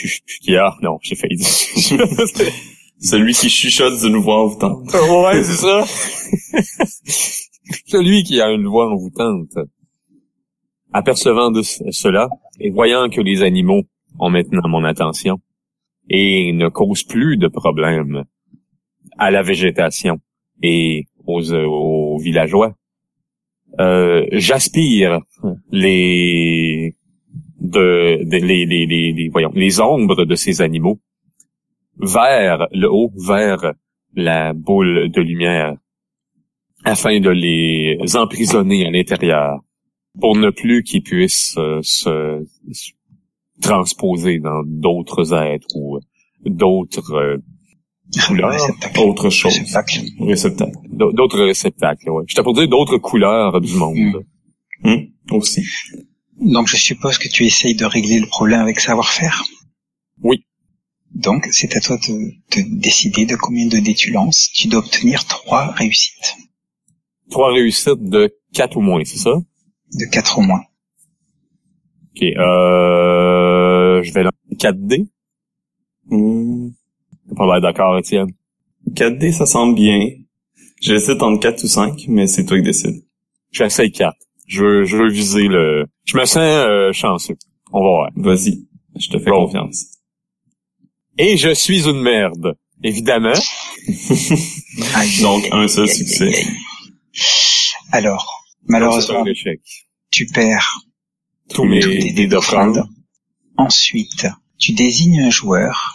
qui 0.43 0.57
a, 0.57 0.75
non, 0.83 0.99
j'ai 1.03 1.15
failli 1.15 1.37
dire. 1.37 1.47
celui 3.01 3.33
qui 3.33 3.49
chuchote 3.49 4.01
d'une 4.01 4.17
voix 4.17 4.45
envoûtante. 4.45 4.93
ouais, 4.93 5.43
c'est 5.43 5.57
ça. 5.57 5.85
celui 7.87 8.25
qui 8.25 8.41
a 8.41 8.51
une 8.51 8.67
voix 8.67 8.91
envoûtante. 8.91 9.57
Apercevant 10.93 11.51
de 11.51 11.63
cela, 11.63 12.29
et 12.61 12.71
voyant 12.71 13.09
que 13.09 13.21
les 13.21 13.43
animaux 13.43 13.83
ont 14.19 14.31
maintenant 14.31 14.69
mon 14.69 14.85
attention, 14.85 15.39
et 16.09 16.53
ne 16.53 16.69
causent 16.69 17.05
plus 17.05 17.37
de 17.37 17.47
problèmes 17.47 18.25
à 19.19 19.31
la 19.31 19.43
végétation, 19.43 20.19
et 20.63 21.05
aux, 21.27 21.53
aux 21.53 22.19
villageois. 22.19 22.75
Euh, 23.79 24.27
J'aspire 24.33 25.21
les 25.71 26.95
de, 27.69 28.19
les, 28.31 28.67
les, 28.67 28.87
les, 28.87 29.29
voyons 29.31 29.51
les 29.55 29.81
ombres 29.81 30.25
de 30.25 30.35
ces 30.35 30.61
animaux 30.61 31.01
vers 32.01 32.67
le 32.73 32.91
haut, 32.91 33.11
vers 33.17 33.73
la 34.15 34.53
boule 34.53 35.11
de 35.11 35.21
lumière, 35.21 35.75
afin 36.85 37.21
de 37.21 37.31
les 37.31 37.99
emprisonner 38.17 38.87
à 38.87 38.91
l'intérieur, 38.91 39.61
pour 40.21 40.37
ne 40.37 40.51
plus 40.51 40.83
qu'ils 40.83 41.03
puissent 41.03 41.57
euh, 41.59 41.81
se, 41.83 42.45
transposer 43.61 44.39
dans 44.39 44.63
d'autres 44.65 45.35
êtres 45.35 45.67
ou 45.75 45.99
d'autres 46.45 47.13
euh, 47.13 47.37
autre 48.99 49.29
chose. 49.31 49.59
Réceptacle. 50.21 50.73
D'autres 50.89 51.45
réceptacles, 51.45 52.11
ouais. 52.11 52.25
J'étais 52.27 52.43
pour 52.43 52.55
dire 52.55 52.69
d'autres 52.69 52.99
couleurs 52.99 53.61
du 53.61 53.75
monde. 53.75 54.25
Hmm. 54.83 55.11
Aussi. 55.31 55.63
Donc 56.41 56.69
je 56.69 56.77
suppose 56.77 57.19
que 57.19 57.29
tu 57.29 57.45
essayes 57.45 57.75
de 57.75 57.85
régler 57.85 58.21
le 58.21 58.27
problème 58.27 58.61
avec 58.61 58.81
savoir-faire 58.81 59.43
Oui. 60.23 60.45
Donc 61.15 61.49
c'est 61.51 61.77
à 61.77 61.81
toi 61.81 61.97
de, 61.97 62.79
décider 62.81 63.27
de 63.27 63.37
combien 63.37 63.67
de 63.67 63.79
dés 63.79 63.95
tu 63.95 64.11
lances. 64.11 64.51
Tu 64.55 64.69
dois 64.69 64.81
obtenir 64.81 65.25
trois 65.27 65.73
réussites. 65.73 66.37
Trois 67.31 67.53
réussites 67.53 68.03
de 68.03 68.35
quatre 68.53 68.77
ou 68.77 68.81
moins, 68.81 69.03
c'est 69.05 69.19
ça? 69.19 69.35
De 69.93 70.05
quatre 70.11 70.39
ou 70.39 70.43
moins. 70.43 70.63
Ok, 72.15 72.23
euh... 72.23 74.03
Je 74.03 74.13
vais 74.13 74.23
lancer 74.23 74.57
4 74.59 74.87
dés. 74.87 75.07
Hmm. 76.07 76.71
Pas 77.37 77.47
mal 77.47 77.61
d'accord, 77.61 77.99
Étienne. 77.99 78.33
4D, 78.95 79.33
ça 79.33 79.47
semble 79.47 79.75
bien. 79.75 79.99
J'hésite 80.81 81.23
entre 81.23 81.41
4 81.41 81.65
ou 81.65 81.67
5, 81.67 82.05
mais 82.09 82.27
c'est 82.27 82.45
toi 82.45 82.57
qui 82.57 82.63
décides. 82.63 83.05
J'essaye 83.51 83.93
4. 83.93 84.17
Je 84.49 84.65
veux, 84.65 84.85
je 84.85 84.97
veux 84.97 85.11
viser 85.11 85.47
le... 85.47 85.85
Je 86.07 86.17
me 86.17 86.25
sens 86.25 86.39
euh, 86.39 86.93
chanceux. 86.93 87.37
On 87.71 87.81
va 87.81 87.89
voir. 87.89 88.11
Vas-y. 88.17 88.67
Je 88.99 89.09
te 89.11 89.19
fais 89.19 89.31
confiance. 89.31 89.99
Et 91.19 91.37
je 91.37 91.53
suis 91.55 91.87
une 91.87 92.01
merde. 92.01 92.57
Évidemment. 92.83 93.35
Donc, 95.21 95.49
un 95.53 95.69
seul 95.69 95.89
succès. 95.89 96.47
Alors, 97.93 98.47
malheureusement, 98.67 99.25
tu 100.11 100.27
perds 100.27 100.71
tous 101.53 101.65
mes 101.65 102.13
dés 102.13 102.27
d'offrande. 102.27 102.85
Ensuite, 103.57 104.27
tu 104.59 104.73
désignes 104.73 105.21
un 105.21 105.31
joueur 105.31 105.95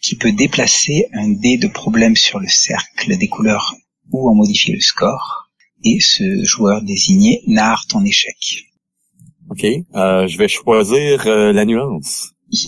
qui 0.00 0.16
peut 0.16 0.32
déplacer 0.32 1.06
un 1.12 1.28
dé 1.28 1.58
de 1.58 1.68
problème 1.68 2.16
sur 2.16 2.40
le 2.40 2.48
cercle 2.48 3.18
des 3.18 3.28
couleurs 3.28 3.74
ou 4.10 4.30
en 4.30 4.34
modifier 4.34 4.74
le 4.74 4.80
score. 4.80 5.49
Et 5.84 5.98
ce 6.00 6.44
joueur 6.44 6.82
désigné 6.82 7.42
narre 7.46 7.86
ton 7.88 8.04
échec. 8.04 8.36
Ok, 9.48 9.64
euh, 9.64 10.26
je 10.28 10.38
vais 10.38 10.48
choisir 10.48 11.26
euh, 11.26 11.52
la 11.52 11.64
nuance. 11.64 12.32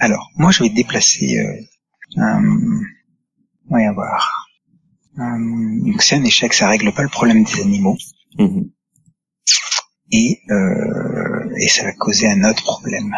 Alors, 0.00 0.30
moi 0.36 0.50
je 0.50 0.64
vais 0.64 0.70
déplacer... 0.70 1.38
Euh, 1.38 1.60
va 3.68 3.92
voir. 3.92 4.46
Euh, 5.18 5.84
donc 5.84 6.02
c'est 6.02 6.16
un 6.16 6.24
échec, 6.24 6.52
ça 6.54 6.68
règle 6.68 6.92
pas 6.92 7.02
le 7.02 7.08
problème 7.08 7.44
des 7.44 7.60
animaux. 7.60 7.96
Mm-hmm. 8.38 8.70
Et, 10.12 10.40
euh, 10.50 11.54
et 11.60 11.68
ça 11.68 11.84
va 11.84 11.92
causer 11.92 12.26
un 12.28 12.42
autre 12.50 12.64
problème. 12.64 13.14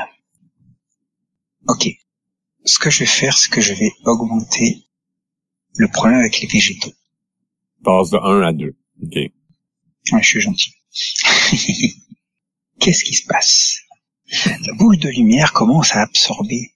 Ok 1.69 1.89
ce 2.65 2.79
que 2.79 2.91
je 2.91 3.01
vais 3.01 3.07
faire, 3.07 3.37
c'est 3.37 3.51
que 3.51 3.61
je 3.61 3.75
vais 3.75 3.93
augmenter 4.05 4.85
le 5.77 5.89
problème 5.89 6.21
avec 6.21 6.41
les 6.41 6.49
végétaux. 6.49 6.93
Passe 7.85 8.11
de 8.11 8.19
1 8.19 8.43
à 8.43 8.53
2. 8.53 8.77
OK. 9.03 9.19
je 10.05 10.27
suis 10.27 10.41
gentil. 10.41 10.73
Qu'est-ce 12.81 13.05
qui 13.05 13.15
se 13.15 13.27
passe? 13.27 13.77
La 14.47 14.75
boule 14.75 14.99
de 14.99 15.09
lumière 15.09 15.53
commence 15.53 15.95
à 15.95 16.03
absorber 16.03 16.75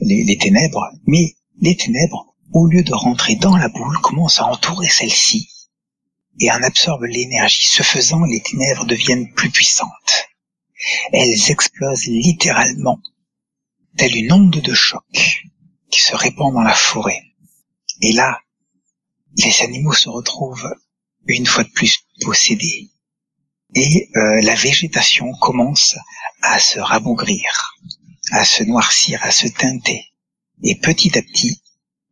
les, 0.00 0.24
les 0.24 0.38
ténèbres, 0.38 0.90
mais 1.06 1.34
les 1.60 1.76
ténèbres, 1.76 2.34
au 2.52 2.66
lieu 2.66 2.82
de 2.82 2.94
rentrer 2.94 3.36
dans 3.36 3.56
la 3.56 3.68
boule, 3.68 3.98
commencent 4.00 4.40
à 4.40 4.46
entourer 4.46 4.88
celle-ci 4.88 5.48
et 6.40 6.50
en 6.50 6.62
absorbent 6.62 7.06
l'énergie. 7.06 7.66
Ce 7.66 7.82
faisant, 7.82 8.24
les 8.24 8.40
ténèbres 8.40 8.86
deviennent 8.86 9.32
plus 9.34 9.50
puissantes. 9.50 10.28
Elles 11.12 11.50
explosent 11.50 12.06
littéralement 12.06 13.00
telle 13.96 14.16
une 14.16 14.32
onde 14.32 14.60
de 14.60 14.74
choc 14.74 15.04
qui 15.90 16.00
se 16.00 16.14
répand 16.14 16.52
dans 16.52 16.62
la 16.62 16.74
forêt. 16.74 17.22
Et 18.02 18.12
là, 18.12 18.40
les 19.36 19.62
animaux 19.62 19.92
se 19.92 20.08
retrouvent 20.08 20.74
une 21.26 21.46
fois 21.46 21.64
de 21.64 21.70
plus 21.70 21.98
possédés. 22.20 22.90
Et 23.74 24.08
euh, 24.16 24.40
la 24.42 24.54
végétation 24.54 25.32
commence 25.40 25.96
à 26.42 26.58
se 26.58 26.78
rabougrir, 26.78 27.74
à 28.32 28.44
se 28.44 28.62
noircir, 28.64 29.22
à 29.22 29.30
se 29.30 29.48
teinter. 29.48 30.04
Et 30.62 30.76
petit 30.76 31.16
à 31.18 31.22
petit, 31.22 31.60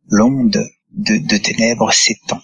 l'onde 0.07 0.63
de, 0.91 1.37
ténèbres 1.37 1.91
s'étend. 1.91 2.41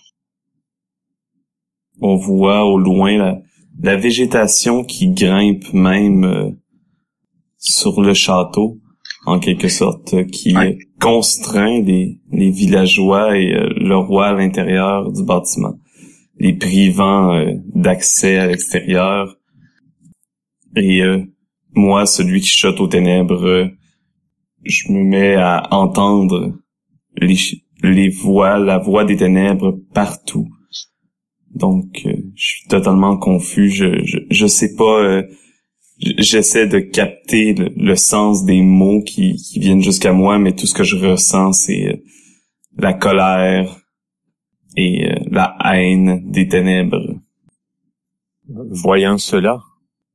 On 2.02 2.16
voit 2.16 2.66
au 2.66 2.78
loin 2.78 3.42
la 3.80 3.96
végétation 3.96 4.84
qui 4.84 5.10
grimpe 5.10 5.72
même 5.74 6.24
euh, 6.24 6.50
sur 7.58 8.02
le 8.02 8.14
château, 8.14 8.80
en 9.26 9.40
quelque 9.40 9.68
sorte, 9.68 10.28
qui 10.28 10.56
constraint 11.00 11.82
les, 11.82 12.20
les 12.32 12.50
villageois 12.50 13.38
et 13.38 13.54
euh, 13.54 13.70
le 13.76 13.96
roi 13.96 14.28
à 14.28 14.34
l'intérieur 14.34 15.12
du 15.12 15.24
bâtiment, 15.24 15.76
les 16.40 16.54
privant 16.54 17.34
euh, 17.34 17.54
d'accès 17.74 18.38
à 18.38 18.48
l'extérieur. 18.48 19.38
Et 20.76 21.02
moi, 21.74 22.06
celui 22.06 22.40
qui 22.40 22.48
chote 22.48 22.80
aux 22.80 22.88
ténèbres, 22.88 23.70
je 24.64 24.90
me 24.90 25.04
mets 25.04 25.36
à 25.36 25.68
entendre 25.72 26.54
les, 27.18 27.36
les 27.84 28.08
voix, 28.08 28.58
la 28.58 28.78
voix 28.78 29.04
des 29.04 29.18
ténèbres 29.18 29.78
partout 29.94 30.48
donc, 31.54 32.04
euh, 32.06 32.14
je 32.36 32.46
suis 32.46 32.68
totalement 32.68 33.18
confus. 33.18 33.70
Je, 33.70 34.04
je, 34.04 34.20
je 34.30 34.48
sais 34.48 34.76
pas. 34.76 35.22
Euh, 36.06 36.14
j'essaie 36.18 36.68
de 36.68 36.80
capter 36.80 37.54
le, 37.54 37.96
sens 37.96 38.46
des 38.46 38.62
mots 38.62 39.02
qui, 39.04 39.34
viennent 39.56 39.84
jusqu'à 39.84 40.14
moi, 40.14 40.40
mais 40.40 40.54
tout 40.54 40.66
ce 40.66 40.74
que 40.74 40.84
je 40.84 40.96
ressens, 40.98 41.54
c'est 41.54 41.88
euh, 41.88 41.98
la 42.78 42.94
colère 42.94 43.78
et 44.78 45.10
la 45.30 45.58
haine 45.66 46.32
des 46.32 46.48
ténèbres. 46.48 47.16
Voyant 48.48 49.18
cela, 49.18 49.60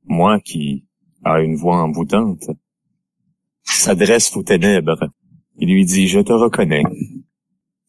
moi 0.05 0.39
qui 0.39 0.85
a 1.23 1.41
une 1.41 1.55
voix 1.55 1.77
envoûtante, 1.77 2.49
s'adresse 3.63 4.35
aux 4.35 4.43
ténèbres. 4.43 5.09
Il 5.59 5.69
lui 5.71 5.85
dit, 5.85 6.07
je 6.07 6.19
te 6.19 6.33
reconnais. 6.33 6.83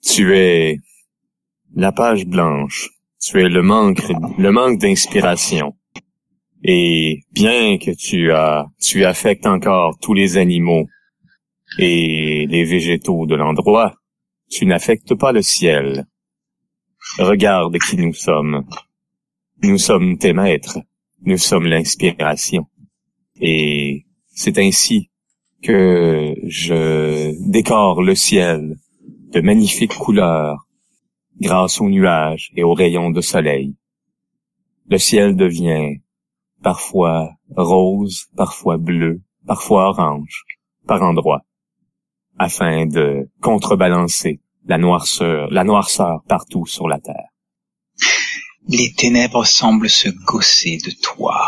Tu 0.02 0.36
es 0.36 0.78
la 1.74 1.92
page 1.92 2.26
blanche 2.26 2.90
tu 3.20 3.40
es 3.40 3.48
le 3.48 3.62
manque 3.62 4.78
d'inspiration. 4.78 5.74
Et 6.64 7.20
bien 7.32 7.78
que 7.78 7.92
tu 7.92 8.32
as, 8.32 8.66
tu 8.80 9.04
affectes 9.04 9.46
encore 9.46 9.98
tous 10.00 10.14
les 10.14 10.36
animaux 10.36 10.86
et 11.78 12.46
les 12.46 12.64
végétaux 12.64 13.26
de 13.26 13.36
l'endroit, 13.36 13.94
tu 14.50 14.66
n'affectes 14.66 15.14
pas 15.14 15.32
le 15.32 15.42
ciel. 15.42 16.06
Regarde 17.18 17.76
qui 17.78 17.96
nous 17.96 18.14
sommes. 18.14 18.64
Nous 19.62 19.78
sommes 19.78 20.18
tes 20.18 20.32
maîtres. 20.32 20.78
Nous 21.22 21.38
sommes 21.38 21.66
l'inspiration. 21.66 22.66
Et 23.40 24.06
c'est 24.28 24.58
ainsi 24.58 25.10
que 25.62 26.34
je 26.46 27.34
décore 27.50 28.02
le 28.02 28.14
ciel 28.14 28.76
de 29.32 29.40
magnifiques 29.40 29.94
couleurs 29.94 30.66
grâce 31.40 31.80
aux 31.80 31.88
nuages 31.88 32.50
et 32.56 32.62
aux 32.62 32.74
rayons 32.74 33.10
de 33.10 33.20
soleil. 33.20 33.76
Le 34.88 34.98
ciel 34.98 35.36
devient 35.36 35.98
parfois 36.62 37.30
rose, 37.56 38.26
parfois 38.36 38.76
bleu, 38.76 39.22
parfois 39.46 39.88
orange, 39.88 40.44
par 40.86 41.02
endroits, 41.02 41.42
afin 42.38 42.86
de 42.86 43.30
contrebalancer 43.40 44.40
la 44.66 44.78
noirceur, 44.78 45.48
la 45.50 45.64
noirceur 45.64 46.22
partout 46.28 46.66
sur 46.66 46.88
la 46.88 47.00
terre. 47.00 47.30
Les 48.68 48.92
ténèbres 48.92 49.46
semblent 49.46 49.88
se 49.88 50.10
gausser 50.10 50.78
de 50.84 50.90
toi. 51.02 51.40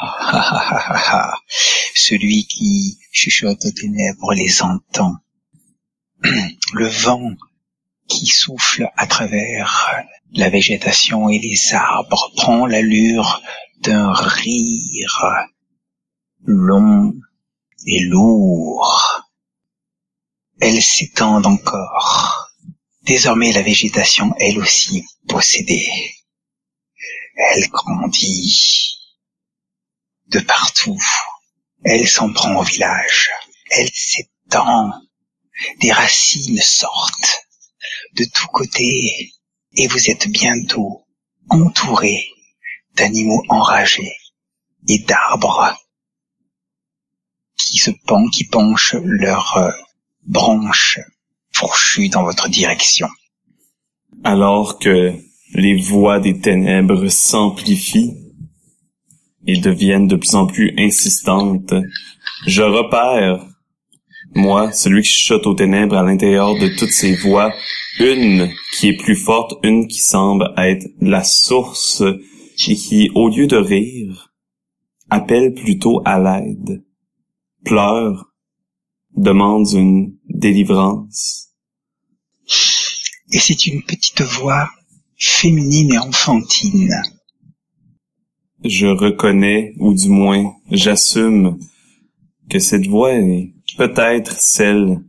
Celui 1.94 2.44
qui 2.46 2.98
chuchote 3.12 3.64
aux 3.64 3.70
ténèbres 3.70 4.34
les 4.34 4.62
entend. 4.62 5.14
Le 6.72 6.88
vent 6.88 7.30
qui 8.08 8.26
souffle 8.26 8.90
à 8.96 9.06
travers 9.06 10.04
la 10.32 10.48
végétation 10.48 11.28
et 11.28 11.38
les 11.38 11.74
arbres 11.74 12.32
prend 12.36 12.66
l'allure 12.66 13.42
d'un 13.80 14.12
rire 14.12 15.48
long 16.44 17.14
et 17.86 18.00
lourd. 18.04 19.22
Elle 20.60 20.82
s'étend 20.82 21.42
encore. 21.44 22.50
Désormais 23.02 23.52
la 23.52 23.62
végétation, 23.62 24.34
elle 24.40 24.58
aussi, 24.58 25.04
possédée. 25.28 25.86
Elle 27.36 27.68
grandit 27.68 28.98
de 30.28 30.40
partout. 30.40 30.98
Elle 31.84 32.08
s'en 32.08 32.32
prend 32.32 32.56
au 32.56 32.62
village. 32.62 33.30
Elle 33.70 33.90
s'étend. 33.92 34.92
Des 35.80 35.92
racines 35.92 36.60
sortent 36.60 37.46
de 38.14 38.24
tous 38.24 38.48
côtés 38.48 39.32
et 39.76 39.86
vous 39.86 40.10
êtes 40.10 40.28
bientôt 40.28 41.06
entouré 41.48 42.28
d'animaux 42.96 43.42
enragés 43.48 44.12
et 44.88 44.98
d'arbres 45.00 45.74
qui 47.56 47.78
se 47.78 47.90
penchent, 48.50 48.96
leurs 49.02 49.56
euh, 49.56 49.70
branches 50.26 51.00
fourchues 51.52 52.08
dans 52.08 52.22
votre 52.22 52.48
direction. 52.48 53.08
Alors 54.24 54.78
que 54.78 55.14
les 55.54 55.76
voix 55.76 56.20
des 56.20 56.38
ténèbres 56.38 57.08
s'amplifient 57.08 58.14
et 59.46 59.58
deviennent 59.58 60.08
de 60.08 60.16
plus 60.16 60.34
en 60.34 60.46
plus 60.46 60.74
insistantes, 60.78 61.74
je 62.46 62.62
repère 62.62 63.46
moi, 64.34 64.70
celui 64.72 65.02
qui 65.02 65.08
chuchote 65.08 65.46
aux 65.46 65.54
ténèbres 65.54 65.96
à 65.96 66.02
l'intérieur 66.02 66.58
de 66.58 66.68
toutes 66.68 66.90
ces 66.90 67.14
voix, 67.14 67.52
une 67.98 68.50
qui 68.74 68.88
est 68.88 68.96
plus 68.96 69.16
forte, 69.16 69.54
une 69.62 69.88
qui 69.88 70.00
semble 70.00 70.52
être 70.58 70.86
la 71.00 71.24
source 71.24 72.02
et 72.68 72.74
qui, 72.74 73.10
au 73.14 73.28
lieu 73.28 73.46
de 73.46 73.56
rire, 73.56 74.32
appelle 75.10 75.54
plutôt 75.54 76.02
à 76.04 76.18
l'aide, 76.18 76.84
pleure, 77.64 78.32
demande 79.14 79.70
une 79.72 80.16
délivrance. 80.28 81.50
Et 83.32 83.38
c'est 83.38 83.66
une 83.66 83.82
petite 83.82 84.22
voix 84.22 84.70
féminine 85.16 85.92
et 85.92 85.98
enfantine. 85.98 86.94
Je 88.64 88.86
reconnais, 88.86 89.74
ou 89.78 89.94
du 89.94 90.08
moins 90.08 90.54
j'assume, 90.70 91.58
que 92.48 92.58
cette 92.58 92.86
voix 92.86 93.12
est 93.12 93.52
peut-être 93.76 94.40
celle 94.40 95.02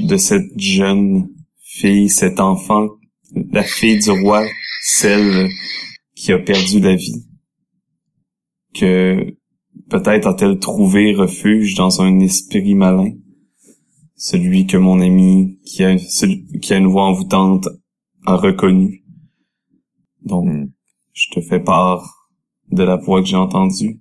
de 0.00 0.16
cette 0.16 0.58
jeune 0.58 1.28
fille, 1.62 2.08
cet 2.08 2.40
enfant, 2.40 2.88
la 3.50 3.62
fille 3.62 3.98
du 3.98 4.10
roi, 4.10 4.44
celle 4.84 5.48
qui 6.22 6.30
a 6.30 6.38
perdu 6.38 6.78
la 6.78 6.94
vie. 6.94 7.26
Que 8.74 9.36
peut-être 9.90 10.28
a-t-elle 10.28 10.60
trouvé 10.60 11.16
refuge 11.16 11.74
dans 11.74 12.00
un 12.00 12.20
esprit 12.20 12.76
malin, 12.76 13.14
celui 14.14 14.68
que 14.68 14.76
mon 14.76 15.00
ami, 15.00 15.58
qui 15.64 15.82
a, 15.82 15.96
qui 15.96 16.72
a 16.72 16.76
une 16.76 16.86
voix 16.86 17.06
envoûtante, 17.06 17.66
a 18.24 18.36
reconnu. 18.36 19.04
Donc, 20.24 20.48
je 21.12 21.28
te 21.32 21.40
fais 21.40 21.58
part 21.58 22.30
de 22.70 22.84
la 22.84 22.96
voix 22.96 23.20
que 23.20 23.26
j'ai 23.26 23.36
entendue. 23.36 24.00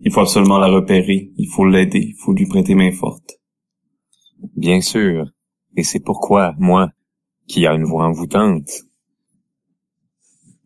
Il 0.00 0.12
faut 0.12 0.20
absolument 0.20 0.58
la 0.58 0.68
repérer, 0.68 1.32
il 1.38 1.48
faut 1.48 1.64
l'aider, 1.64 2.04
il 2.08 2.16
faut 2.16 2.34
lui 2.34 2.44
prêter 2.44 2.74
main 2.74 2.92
forte. 2.92 3.40
Bien 4.56 4.82
sûr, 4.82 5.24
et 5.74 5.84
c'est 5.84 6.00
pourquoi, 6.00 6.54
moi, 6.58 6.90
qui 7.48 7.66
a 7.66 7.72
une 7.72 7.84
voix 7.84 8.04
envoûtante, 8.04 8.68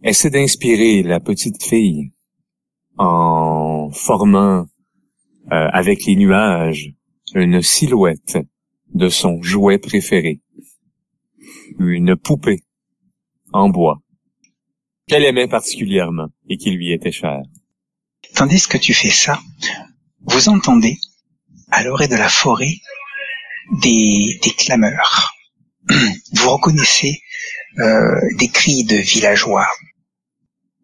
essaie 0.07 0.31
d'inspirer 0.31 1.03
la 1.03 1.21
petite 1.21 1.63
fille 1.63 2.13
en 2.97 3.91
formant 3.93 4.67
euh, 5.53 5.69
avec 5.73 6.05
les 6.07 6.17
nuages 6.17 6.93
une 7.35 7.61
silhouette 7.61 8.39
de 8.95 9.09
son 9.09 9.43
jouet 9.43 9.79
préféré, 9.79 10.41
une 11.79 12.17
poupée 12.17 12.63
en 13.53 13.69
bois 13.69 14.01
qu'elle 15.07 15.25
aimait 15.25 15.49
particulièrement 15.49 16.29
et 16.49 16.57
qui 16.57 16.71
lui 16.71 16.93
était 16.93 17.13
chère. 17.13 17.43
Tandis 18.35 18.67
que 18.67 18.79
tu 18.79 18.93
fais 18.93 19.11
ça, 19.11 19.41
vous 20.21 20.49
entendez, 20.49 20.99
à 21.71 21.83
l'orée 21.85 22.09
de 22.09 22.17
la 22.17 22.29
forêt, 22.29 22.75
des, 23.83 24.39
clameurs. 24.59 25.33
Vous 26.33 26.51
reconnaissez 26.51 27.21
euh, 27.79 28.21
des 28.39 28.49
cris 28.49 28.85
de 28.85 28.97
villageois. 28.97 29.67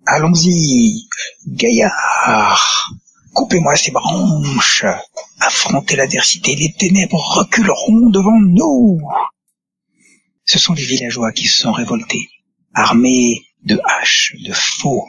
Allons-y, 0.06 1.08
gaillard, 1.46 2.90
coupez-moi 3.32 3.76
ces 3.76 3.92
branches, 3.92 4.84
affrontez 5.40 5.94
l'adversité, 5.94 6.56
les 6.56 6.72
ténèbres 6.72 7.22
reculeront 7.36 8.10
devant 8.10 8.40
nous. 8.40 9.00
Ce 10.44 10.58
sont 10.58 10.74
les 10.74 10.84
villageois 10.84 11.32
qui 11.32 11.46
se 11.46 11.60
sont 11.60 11.72
révoltés, 11.72 12.28
armés 12.74 13.42
de 13.64 13.80
haches, 13.84 14.34
de 14.44 14.52
faux, 14.52 15.06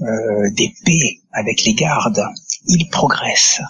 euh, 0.00 0.50
d'épée 0.56 1.20
avec 1.32 1.64
les 1.64 1.74
gardes, 1.74 2.24
ils 2.66 2.88
progressent. 2.88 3.60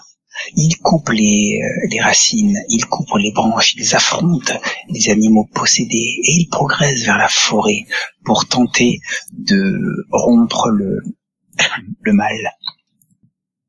Ils 0.55 0.77
coupent 0.77 1.09
les, 1.09 1.59
euh, 1.61 1.87
les 1.89 2.01
racines, 2.01 2.57
ils 2.69 2.85
coupent 2.85 3.17
les 3.17 3.31
branches, 3.31 3.75
ils 3.75 3.95
affrontent 3.95 4.59
les 4.89 5.09
animaux 5.09 5.47
possédés 5.53 6.19
et 6.23 6.31
ils 6.39 6.49
progressent 6.49 7.03
vers 7.03 7.17
la 7.17 7.29
forêt 7.29 7.85
pour 8.25 8.47
tenter 8.47 8.99
de 9.31 10.05
rompre 10.11 10.69
le, 10.69 11.01
mal. 12.13 12.51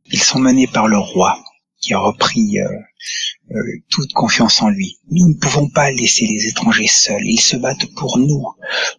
Ils 0.06 0.22
sont 0.22 0.38
menés 0.38 0.66
par 0.66 0.86
le 0.86 0.98
roi, 0.98 1.42
qui 1.80 1.94
a 1.94 1.98
repris 1.98 2.58
euh, 2.58 2.68
euh, 3.50 3.62
toute 3.90 4.12
confiance 4.12 4.62
en 4.62 4.68
lui. 4.68 4.98
Nous 5.10 5.28
ne 5.28 5.34
pouvons 5.34 5.68
pas 5.68 5.90
laisser 5.90 6.26
les 6.26 6.46
étrangers 6.46 6.86
seuls. 6.86 7.24
Ils 7.24 7.40
se 7.40 7.56
battent 7.56 7.92
pour 7.94 8.18
nous. 8.18 8.44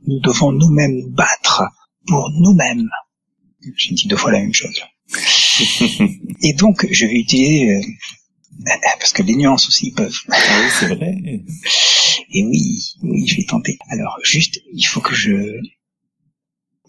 Nous 0.08 0.20
devons 0.20 0.52
nous-mêmes 0.52 0.96
nous 1.00 1.10
battre 1.10 1.64
pour 2.08 2.30
nous-mêmes. 2.32 2.90
J'ai 3.76 3.96
dit 3.96 4.08
deux 4.08 4.18
fois 4.18 4.32
la 4.32 4.40
même 4.40 4.54
chose. 4.54 4.84
Et 6.42 6.54
donc, 6.54 6.86
je 6.90 7.06
vais 7.06 7.16
utiliser... 7.16 7.76
Euh, 7.76 7.82
parce 9.00 9.14
que 9.14 9.22
les 9.22 9.36
nuances 9.36 9.68
aussi 9.68 9.92
peuvent. 9.92 10.18
Ah 10.30 10.38
oui, 10.38 10.72
c'est 10.80 10.96
vrai. 10.96 11.16
Et 12.32 12.44
oui, 12.46 12.94
oui, 13.04 13.28
je 13.28 13.36
vais 13.38 13.44
tenter. 13.44 13.78
Alors, 13.90 14.18
juste, 14.24 14.60
il 14.74 14.84
faut 14.84 15.02
que 15.02 15.14
je... 15.14 15.32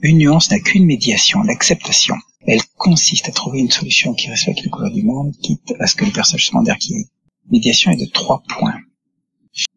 Une 0.03 0.19
nuance 0.19 0.51
n'a 0.51 0.61
qu'une 0.61 0.85
médiation, 0.87 1.43
l'acceptation. 1.43 2.17
Elle 2.47 2.63
consiste 2.77 3.29
à 3.29 3.33
trouver 3.33 3.61
une 3.61 3.71
solution 3.71 4.15
qui 4.15 4.29
respecte 4.29 4.63
les 4.63 4.71
couleurs 4.71 4.93
du 4.93 5.03
monde, 5.03 5.35
quitte 5.43 5.75
à 5.81 5.87
ce 5.87 5.97
que 5.97 6.05
le 6.05 6.13
personnage 6.13 6.47
secondaire 6.47 6.79
qui 6.79 6.95
est 6.95 7.07
médiation 7.51 7.91
est 7.91 7.97
de 7.97 8.11
trois 8.11 8.43
points. 8.49 8.79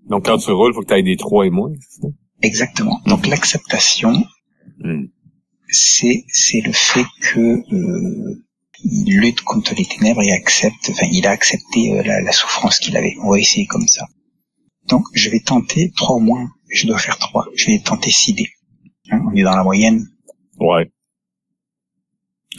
Donc 0.10 0.26
quand 0.26 0.38
tu 0.38 0.52
roules, 0.52 0.72
il 0.72 0.76
faut 0.76 0.82
que 0.82 0.88
tu 0.88 1.00
aies 1.00 1.04
des 1.04 1.16
trois 1.16 1.46
et 1.46 1.50
moins? 1.50 1.72
Exactement. 2.42 3.02
Donc 3.06 3.26
l'acceptation, 3.28 4.26
Hmm. 4.80 5.08
C'est 5.70 6.26
c'est 6.28 6.62
le 6.62 6.74
fait 6.74 7.06
que 7.22 7.40
euh, 7.40 8.44
il 8.84 9.20
lutte 9.20 9.42
contre 9.42 9.74
les 9.76 9.86
ténèbres 9.86 10.22
et 10.24 10.32
accepte, 10.32 10.90
enfin 10.90 11.08
il 11.12 11.26
a 11.28 11.32
accepté 11.32 11.94
euh, 11.94 12.04
la, 12.04 12.22
la 12.22 12.32
souffrance 12.32 12.80
qu'il 12.80 12.96
avait. 12.98 13.16
On 13.24 13.32
va 13.32 13.40
essayer 13.40 13.66
comme 13.66 13.88
ça. 13.88 14.08
Donc 14.88 15.04
je 15.14 15.30
vais 15.30 15.40
tenter 15.40 15.92
trois 15.96 16.16
au 16.16 16.20
moins. 16.20 16.50
Je 16.70 16.88
dois 16.88 16.98
faire 17.00 17.18
trois. 17.18 17.46
Je 17.56 17.68
vais 17.68 17.80
tenter 17.80 18.12
six 18.12 18.34
dés. 18.34 18.50
Hein, 19.12 19.22
on 19.32 19.36
est 19.36 19.44
dans 19.44 19.56
la 19.56 19.64
moyenne. 19.64 20.08
Ouais. 20.60 20.92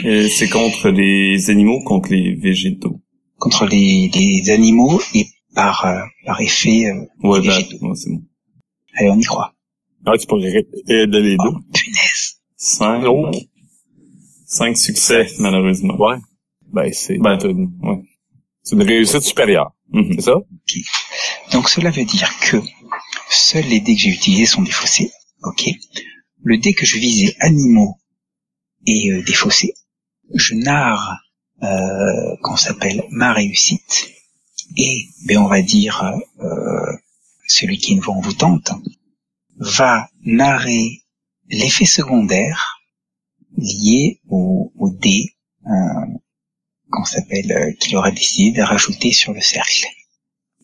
Et 0.05 0.29
c'est 0.29 0.49
contre 0.49 0.89
les 0.91 1.51
animaux, 1.51 1.81
contre 1.85 2.11
les 2.13 2.35
végétaux. 2.35 3.01
contre 3.39 3.67
les, 3.67 4.11
les 4.15 4.51
animaux 4.51 5.01
et 5.15 5.27
par 5.55 5.85
euh, 5.85 6.01
par 6.27 6.41
effet 6.41 6.87
euh, 6.87 7.01
Ouais, 7.23 7.41
bah, 7.47 7.57
ouais, 7.59 7.95
c'est 7.95 8.11
bon. 8.11 8.23
Allez, 8.97 9.11
on 9.11 9.19
y 9.19 9.25
croit. 9.25 9.55
Ah, 10.07 10.17
tu 10.19 10.27
pourrais 10.27 10.65
les 10.89 11.07
deux. 11.07 11.37
Oh, 11.39 11.59
punaise. 11.73 12.20
Cinq. 12.63 13.05
Oh. 13.07 13.31
Cinq 14.47 14.77
succès, 14.77 15.27
malheureusement. 15.39 15.97
Ouais. 15.99 16.19
Ben, 16.75 16.93
c'est 16.93 17.17
Ben, 17.17 17.39
ouais. 17.43 18.03
c'est 18.63 18.77
une 18.77 18.83
réussite 18.83 19.23
supérieure. 19.23 19.73
Mhm. 19.93 20.13
C'est 20.17 20.21
ça? 20.27 20.35
Donc 21.53 21.71
cela 21.71 21.91
veut 21.91 22.05
dire 22.05 22.31
que 22.41 22.59
seuls 23.31 23.65
les 23.65 23.81
dés 23.81 23.95
que 23.95 24.01
j'ai 24.03 24.11
utilisés 24.11 24.45
sont 24.45 24.61
défaussés. 24.63 25.11
Ok. 25.43 25.71
Le 26.43 26.59
dé 26.59 26.75
que 26.75 26.85
je 26.85 26.99
visais 26.99 27.35
animaux 27.41 27.97
est 28.87 29.11
euh, 29.11 29.23
défaussé. 29.23 29.73
Je 30.35 30.55
narre 30.55 31.17
euh, 31.63 32.37
qu'on 32.43 32.57
s'appelle 32.57 33.03
ma 33.11 33.33
réussite 33.33 34.11
et 34.77 35.07
ben 35.27 35.39
on 35.39 35.49
va 35.49 35.63
dire 35.63 36.13
euh, 36.41 36.93
celui 37.47 37.79
qui 37.79 37.93
est 37.93 37.95
une 37.95 38.01
voix 38.03 38.15
envoûtante 38.15 38.71
va 39.57 40.09
narrer 40.25 41.00
l'effet 41.51 41.85
secondaire 41.85 42.81
lié 43.57 44.21
au, 44.29 44.73
au 44.79 44.91
dé 44.91 45.35
euh, 45.67 45.71
qu'on 46.91 47.05
s'appelle 47.05 47.51
euh, 47.53 47.73
qu'il 47.81 47.97
aura 47.97 48.11
décidé 48.11 48.59
de 48.59 48.63
rajouter 48.63 49.13
sur 49.13 49.33
le 49.33 49.41
cercle. 49.41 49.87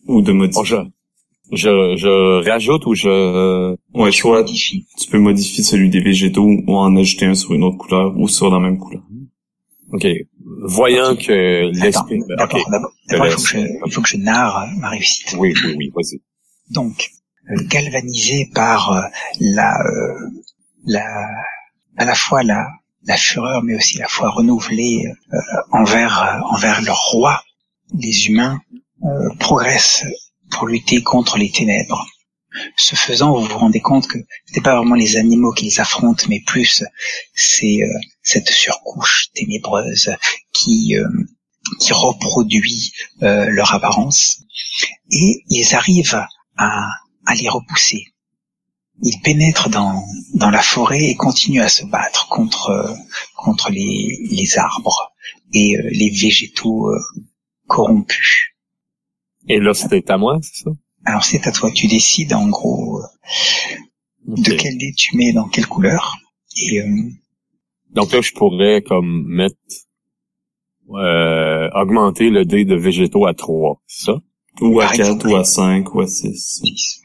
Ou 0.07 0.21
de 0.21 0.31
modifier. 0.31 0.77
Je, 1.51 1.57
je, 1.95 1.95
je 1.97 2.49
rajoute 2.49 2.85
ou 2.85 2.93
je... 2.93 3.75
Ouais, 3.93 4.11
Tu 4.11 4.17
soit 4.19 4.39
modifies. 4.41 4.85
tu 4.99 5.09
peux 5.09 5.19
modifier 5.19 5.63
celui 5.63 5.89
des 5.89 6.01
végétaux 6.01 6.45
ou 6.45 6.75
en 6.75 6.95
ajouter 6.97 7.25
un 7.25 7.35
sur 7.35 7.53
une 7.53 7.63
autre 7.63 7.77
couleur 7.77 8.13
ou 8.17 8.27
sur 8.27 8.49
la 8.51 8.59
même 8.59 8.77
couleur. 8.77 9.03
OK. 9.93 10.05
Voyant 10.63 11.15
que 11.15 11.69
Attends, 11.69 11.83
l'esprit... 11.85 12.19
ben, 12.27 12.35
d'abord, 12.35 12.91
il 13.09 13.31
faut 13.31 13.41
que 13.41 13.47
je, 13.47 13.57
il 13.85 13.91
faut 13.93 14.01
que 14.01 14.09
je 14.09 14.17
narre 14.17 14.67
ma 14.77 14.89
réussite. 14.89 15.35
Oui, 15.37 15.53
oui, 15.63 15.75
oui, 15.77 15.91
vas-y. 15.95 16.19
Donc, 16.73 17.09
euh, 17.49 17.55
galvanisé 17.69 18.49
par 18.53 18.91
euh, 18.91 19.01
la, 19.39 19.73
euh, 19.79 20.29
la, 20.85 21.05
à 21.97 22.05
la 22.05 22.15
fois 22.15 22.43
la, 22.43 22.67
fureur, 23.17 23.63
mais 23.63 23.75
aussi 23.75 23.97
la 23.97 24.07
foi 24.07 24.29
renouvelée 24.29 25.05
euh, 25.07 25.37
envers, 25.71 26.21
euh, 26.21 26.39
envers 26.49 26.81
leur 26.81 26.99
roi, 27.11 27.41
les 27.93 28.27
humains 28.27 28.59
euh, 29.03 29.07
progressent 29.39 30.05
pour 30.51 30.67
lutter 30.67 31.01
contre 31.01 31.37
les 31.37 31.51
ténèbres. 31.51 32.05
Ce 32.75 32.95
faisant, 32.95 33.33
vous 33.33 33.45
vous 33.45 33.57
rendez 33.57 33.81
compte 33.81 34.07
que 34.07 34.17
c'est 34.45 34.63
pas 34.63 34.75
vraiment 34.75 34.95
les 34.95 35.17
animaux 35.17 35.53
qu'ils 35.53 35.79
affrontent, 35.79 36.25
mais 36.27 36.41
plus 36.45 36.83
c'est 37.33 37.81
euh, 37.83 37.99
cette 38.23 38.49
surcouche 38.49 39.29
ténébreuse 39.33 40.11
qui 40.53 40.95
qui 41.81 41.91
reproduit 41.91 42.93
leur 43.19 43.73
apparence, 43.73 44.41
et 45.11 45.43
ils 45.49 45.75
arrivent 45.75 46.25
à, 46.55 46.87
à 47.25 47.35
les 47.35 47.49
repousser. 47.49 48.05
Ils 49.03 49.19
pénètrent 49.23 49.69
dans, 49.69 50.03
dans 50.33 50.49
la 50.49 50.61
forêt 50.61 51.03
et 51.03 51.15
continuent 51.15 51.61
à 51.61 51.69
se 51.69 51.85
battre 51.85 52.27
contre, 52.29 52.69
euh, 52.71 52.93
contre 53.35 53.69
les, 53.71 54.17
les 54.31 54.57
arbres 54.57 55.11
et 55.53 55.77
euh, 55.77 55.89
les 55.91 56.09
végétaux 56.09 56.89
euh, 56.89 56.99
corrompus. 57.67 58.53
Et 59.49 59.59
là, 59.59 59.73
c'était 59.73 60.09
à 60.11 60.17
moi, 60.17 60.39
c'est 60.41 60.63
ça? 60.63 60.71
Alors 61.05 61.23
c'est 61.23 61.47
à 61.47 61.51
toi, 61.51 61.71
tu 61.71 61.87
décides 61.87 62.33
en 62.33 62.49
gros 62.49 62.99
euh, 62.99 63.03
de 64.27 64.53
quel 64.53 64.77
dé 64.77 64.91
tu 64.97 65.15
mets 65.15 65.31
dans 65.31 65.47
quelle 65.47 65.67
couleur. 65.67 66.17
Et 66.57 66.81
euh, 66.81 67.09
Donc 67.91 68.11
là, 68.11 68.21
je 68.21 68.31
pourrais 68.31 68.81
comme 68.81 69.25
mettre... 69.27 69.55
Euh, 70.89 71.69
augmenter 71.75 72.29
le 72.29 72.45
dé 72.45 72.63
de 72.63 72.73
végétaux 72.75 73.25
à 73.27 73.33
3, 73.33 73.81
c'est 73.87 74.05
ça? 74.05 74.21
Ou 74.61 74.79
à 74.79 74.85
Par 74.85 74.93
4, 74.93 74.99
exemple. 74.99 75.27
ou 75.27 75.35
à 75.35 75.43
5, 75.43 75.95
ou 75.95 75.99
à 75.99 76.07
6. 76.07 76.61
6. 76.63 77.01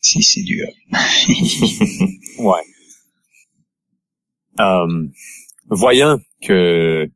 6 0.00 0.22
c'est 0.22 0.42
dur. 0.42 0.68
Ouais. 2.38 2.62
Euh, 4.60 5.06
voyant 5.68 6.18
que 6.42 7.08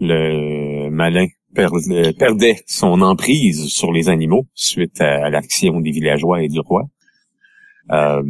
le 0.00 0.90
malin 0.90 1.26
perdait, 1.54 2.62
son 2.66 3.02
emprise 3.02 3.66
sur 3.68 3.92
les 3.92 4.08
animaux 4.08 4.46
suite 4.54 5.00
à, 5.00 5.26
à 5.26 5.30
l'action 5.30 5.80
des 5.80 5.90
villageois 5.90 6.42
et 6.42 6.48
du 6.48 6.60
roi, 6.60 6.84
euh, 7.90 8.22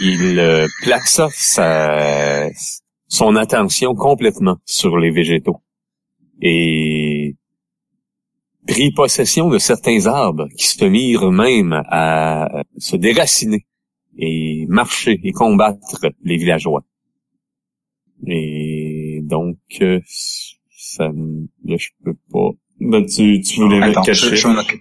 il 0.00 0.38
euh, 0.38 0.66
plaça 0.82 1.28
sa, 1.32 2.48
son 3.08 3.36
attention 3.36 3.94
complètement 3.94 4.58
sur 4.64 4.96
les 4.96 5.10
végétaux 5.10 5.60
et 6.40 7.36
prit 8.72 8.92
possession 8.92 9.48
de 9.50 9.58
certains 9.58 10.06
arbres 10.06 10.46
qui 10.56 10.66
se 10.66 10.84
mirent 10.84 11.30
même 11.32 11.82
à 11.88 12.62
se 12.78 12.96
déraciner 12.96 13.66
et 14.18 14.66
marcher 14.68 15.18
et 15.22 15.32
combattre 15.32 15.98
les 16.22 16.36
villageois. 16.36 16.82
Et 18.26 19.20
donc, 19.22 19.56
euh, 19.80 20.00
ça, 20.06 21.08
me- 21.10 21.46
là, 21.64 21.76
je 21.78 21.88
peux 22.04 22.14
pas. 22.32 22.50
Ben, 22.80 23.04
tu, 23.06 23.40
tu 23.40 23.60
voulais 23.60 23.78
mettre 23.80 23.92
Attends, 23.92 24.02
quel 24.02 24.14
je, 24.14 24.26
je 24.30 24.34
chiffre? 24.36 24.48
m'en 24.48 24.60
occupe. 24.60 24.80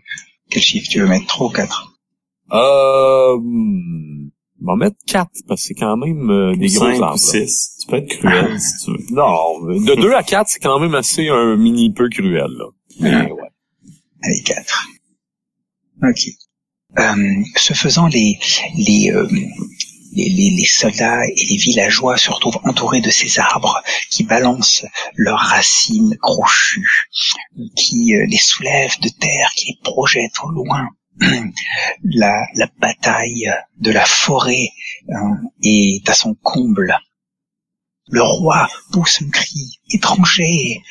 Quel 0.49 0.61
chiffre? 0.61 0.87
Tu 0.89 0.99
veux 0.99 1.07
mettre 1.07 1.27
3 1.27 1.47
ou 1.47 1.49
4 1.51 1.93
Euh, 2.51 3.37
on 4.61 4.65
va 4.65 4.75
mettre 4.75 4.97
4 5.07 5.29
parce 5.47 5.61
que 5.61 5.67
c'est 5.67 5.73
quand 5.73 5.95
même 5.97 6.29
euh, 6.29 6.55
des 6.55 6.67
gros 6.67 6.79
5 6.91 7.01
arbres. 7.01 7.13
ou 7.13 7.17
6. 7.17 7.77
Tu 7.81 7.87
peux 7.87 7.95
être 7.97 8.07
cruel 8.09 8.59
si 8.59 8.85
tu 8.85 8.91
veux. 8.91 9.15
Non, 9.15 9.61
de 9.63 9.95
2 10.01 10.11
à 10.13 10.23
4, 10.23 10.49
c'est 10.49 10.59
quand 10.59 10.79
même 10.79 10.95
assez 10.95 11.27
un 11.29 11.55
mini 11.55 11.93
peu 11.93 12.09
cruel, 12.09 12.47
là. 12.57 12.65
Mais, 12.99 13.31
ouais. 13.31 13.48
Allez, 14.23 14.41
4. 14.43 14.87
Ok. 16.03 16.27
Euh, 16.97 17.43
ce 17.55 17.73
faisant, 17.73 18.07
les, 18.07 18.39
les, 18.75 19.11
euh, 19.11 19.27
les, 20.13 20.29
les, 20.29 20.49
les 20.49 20.65
soldats 20.65 21.25
et 21.25 21.45
les 21.45 21.57
villageois 21.57 22.17
se 22.17 22.31
retrouvent 22.31 22.59
entourés 22.63 23.01
de 23.01 23.09
ces 23.09 23.39
arbres 23.39 23.81
qui 24.09 24.23
balancent 24.23 24.85
leurs 25.15 25.39
racines 25.39 26.17
crochues, 26.17 27.09
qui 27.75 28.15
euh, 28.15 28.25
les 28.27 28.37
soulèvent 28.37 28.99
de 29.01 29.09
terre, 29.09 29.51
qui 29.55 29.67
les 29.67 29.79
projettent 29.83 30.43
au 30.43 30.51
loin. 30.51 30.87
La, 32.03 32.45
la 32.55 32.67
bataille 32.79 33.51
de 33.77 33.91
la 33.91 34.05
forêt 34.05 34.69
hein, 35.09 35.41
est 35.61 36.07
à 36.09 36.13
son 36.13 36.33
comble. 36.33 36.97
Le 38.07 38.21
roi 38.21 38.69
pousse 38.93 39.21
un 39.21 39.29
cri 39.29 39.79
étranger, 39.91 40.81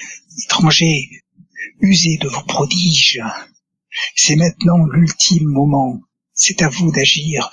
étranger, 0.44 1.08
usez 1.80 2.18
de 2.18 2.28
vos 2.28 2.42
prodiges. 2.42 3.22
C'est 4.14 4.36
maintenant 4.36 4.84
l'ultime 4.92 5.48
moment. 5.48 6.00
C'est 6.32 6.62
à 6.62 6.68
vous 6.68 6.92
d'agir. 6.92 7.50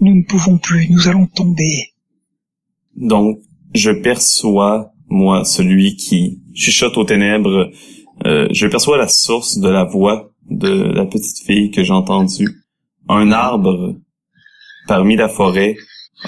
Nous 0.00 0.14
ne 0.14 0.22
pouvons 0.24 0.58
plus, 0.58 0.88
nous 0.88 1.08
allons 1.08 1.26
tomber. 1.26 1.92
Donc, 2.96 3.38
je 3.74 3.90
perçois, 3.90 4.92
moi, 5.08 5.44
celui 5.44 5.96
qui 5.96 6.42
chuchote 6.54 6.96
aux 6.96 7.04
ténèbres, 7.04 7.70
euh, 8.26 8.48
je 8.52 8.66
perçois 8.66 8.96
la 8.96 9.08
source 9.08 9.58
de 9.58 9.68
la 9.68 9.84
voix 9.84 10.32
de 10.48 10.68
la 10.68 11.06
petite 11.06 11.44
fille 11.44 11.70
que 11.70 11.82
j'ai 11.82 11.92
entendue. 11.92 12.48
Un 13.08 13.32
arbre 13.32 13.96
parmi 14.86 15.16
la 15.16 15.28
forêt, 15.28 15.76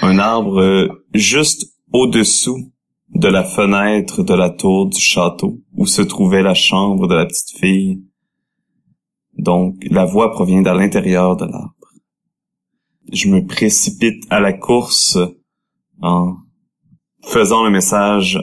un 0.01 0.19
arbre 0.19 1.01
juste 1.13 1.73
au-dessous 1.91 2.71
de 3.15 3.29
la 3.29 3.43
fenêtre 3.43 4.23
de 4.23 4.33
la 4.33 4.49
tour 4.49 4.87
du 4.87 4.99
château 4.99 5.61
où 5.73 5.85
se 5.85 6.01
trouvait 6.01 6.43
la 6.43 6.53
chambre 6.53 7.07
de 7.07 7.15
la 7.15 7.25
petite 7.25 7.57
fille. 7.57 8.03
Donc, 9.37 9.77
la 9.89 10.05
voix 10.05 10.31
provient 10.31 10.61
de 10.61 10.69
l'intérieur 10.69 11.37
de 11.37 11.45
l'arbre. 11.45 11.73
Je 13.11 13.29
me 13.29 13.45
précipite 13.45 14.23
à 14.29 14.39
la 14.39 14.51
course 14.51 15.17
en 16.01 16.35
faisant 17.23 17.63
le 17.63 17.69
message 17.69 18.39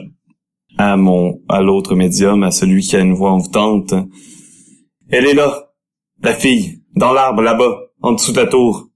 à 0.77 0.97
mon, 0.97 1.39
à 1.47 1.61
l'autre 1.61 1.95
médium, 1.95 2.43
à 2.43 2.51
celui 2.51 2.81
qui 2.81 2.95
a 2.95 2.99
une 2.99 3.13
voix 3.13 3.31
envoûtante. 3.31 3.93
Elle 5.09 5.27
est 5.27 5.35
là, 5.35 5.69
la 6.21 6.33
fille, 6.33 6.81
dans 6.95 7.13
l'arbre, 7.13 7.41
là-bas, 7.41 7.79
en 8.01 8.13
dessous 8.13 8.31
de 8.31 8.41
la 8.41 8.47
tour. 8.47 8.89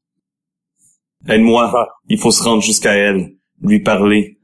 Aide-moi, 1.28 1.72
ah. 1.74 1.88
il 2.10 2.18
faut 2.18 2.32
se 2.32 2.42
rendre 2.42 2.64
jusqu'à 2.64 2.94
elle, 2.94 3.36
lui 3.62 3.80
parler. 3.82 4.37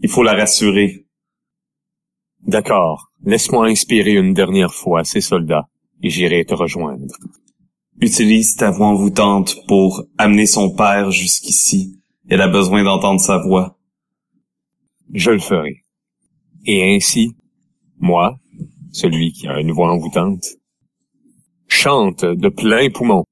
Il 0.00 0.10
faut 0.10 0.22
la 0.22 0.34
rassurer. 0.34 1.06
D'accord, 2.46 3.10
laisse-moi 3.24 3.66
inspirer 3.66 4.12
une 4.12 4.34
dernière 4.34 4.72
fois 4.72 5.04
ces 5.04 5.20
soldats, 5.20 5.68
et 6.02 6.10
j'irai 6.10 6.44
te 6.44 6.54
rejoindre. 6.54 7.14
Utilise 8.00 8.56
ta 8.56 8.70
voix 8.70 8.88
envoûtante 8.88 9.56
pour 9.66 10.04
amener 10.18 10.46
son 10.46 10.70
père 10.70 11.10
jusqu'ici. 11.10 11.98
Elle 12.28 12.42
a 12.42 12.48
besoin 12.48 12.84
d'entendre 12.84 13.20
sa 13.20 13.38
voix. 13.38 13.78
Je 15.12 15.30
le 15.30 15.38
ferai. 15.38 15.84
Et 16.66 16.94
ainsi, 16.94 17.34
moi, 17.98 18.38
celui 18.92 19.32
qui 19.32 19.48
a 19.48 19.58
une 19.60 19.72
voix 19.72 19.90
envoûtante, 19.90 20.44
chante 21.68 22.24
de 22.24 22.48
plein 22.48 22.90
poumon. 22.90 23.24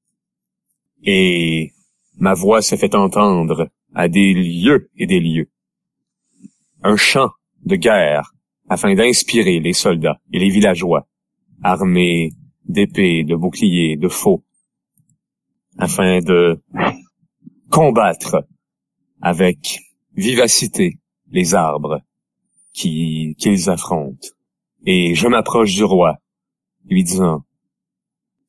Et 1.03 1.73
ma 2.17 2.33
voix 2.33 2.61
se 2.61 2.75
fait 2.75 2.95
entendre 2.95 3.69
à 3.93 4.07
des 4.07 4.33
lieux 4.33 4.89
et 4.97 5.05
des 5.05 5.19
lieux. 5.19 5.49
Un 6.87 6.97
chant 6.97 7.31
de 7.63 7.77
guerre 7.77 8.31
afin 8.69 8.93
d'inspirer 8.93 9.59
les 9.59 9.73
soldats 9.73 10.19
et 10.31 10.37
les 10.37 10.51
villageois, 10.51 11.07
armés 11.63 12.33
d'épées, 12.63 13.23
de 13.23 13.35
boucliers, 13.35 13.97
de 13.97 14.07
faux, 14.07 14.43
afin 15.79 16.19
de 16.19 16.61
combattre 17.71 18.45
avec 19.19 19.79
vivacité 20.13 20.99
les 21.31 21.55
arbres 21.55 22.01
qui 22.71 23.35
qu'ils 23.39 23.67
affrontent. 23.71 24.27
Et 24.85 25.15
je 25.15 25.27
m'approche 25.27 25.73
du 25.73 25.83
roi, 25.83 26.17
lui 26.85 27.03
disant, 27.03 27.45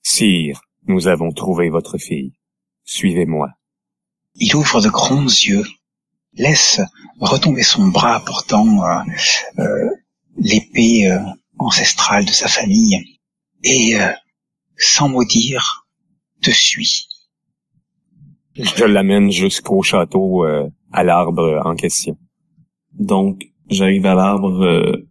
Sire, 0.03 0.61
nous 0.87 1.09
avons 1.09 1.33
trouvé 1.33 1.70
votre 1.70 1.96
fille. 1.96 2.35
Suivez-moi. 2.85 3.49
Il 4.35 4.55
ouvre 4.57 4.83
de 4.83 4.90
grands 4.90 5.25
yeux, 5.25 5.64
laisse 6.37 6.81
retomber 7.20 7.62
son 7.62 7.88
bras 7.88 8.20
portant 8.25 8.85
euh, 8.85 9.01
euh, 9.59 9.90
l'épée 10.38 11.11
euh, 11.11 11.18
ancestrale 11.59 12.25
de 12.25 12.33
sa 12.33 12.49
famille, 12.49 13.20
et 13.64 13.96
sans 14.77 15.09
mot 15.09 15.25
dire, 15.25 15.87
te 16.42 16.51
suit. 16.51 17.09
Je 18.55 18.85
l'amène 18.85 19.31
jusqu'au 19.33 19.83
château, 19.83 20.44
à 20.92 21.03
l'arbre 21.03 21.62
en 21.64 21.75
question. 21.75 22.16
Donc, 22.92 23.42
j'arrive 23.68 24.07
à 24.07 24.14
l'arbre 24.14 24.62
euh, 24.64 25.09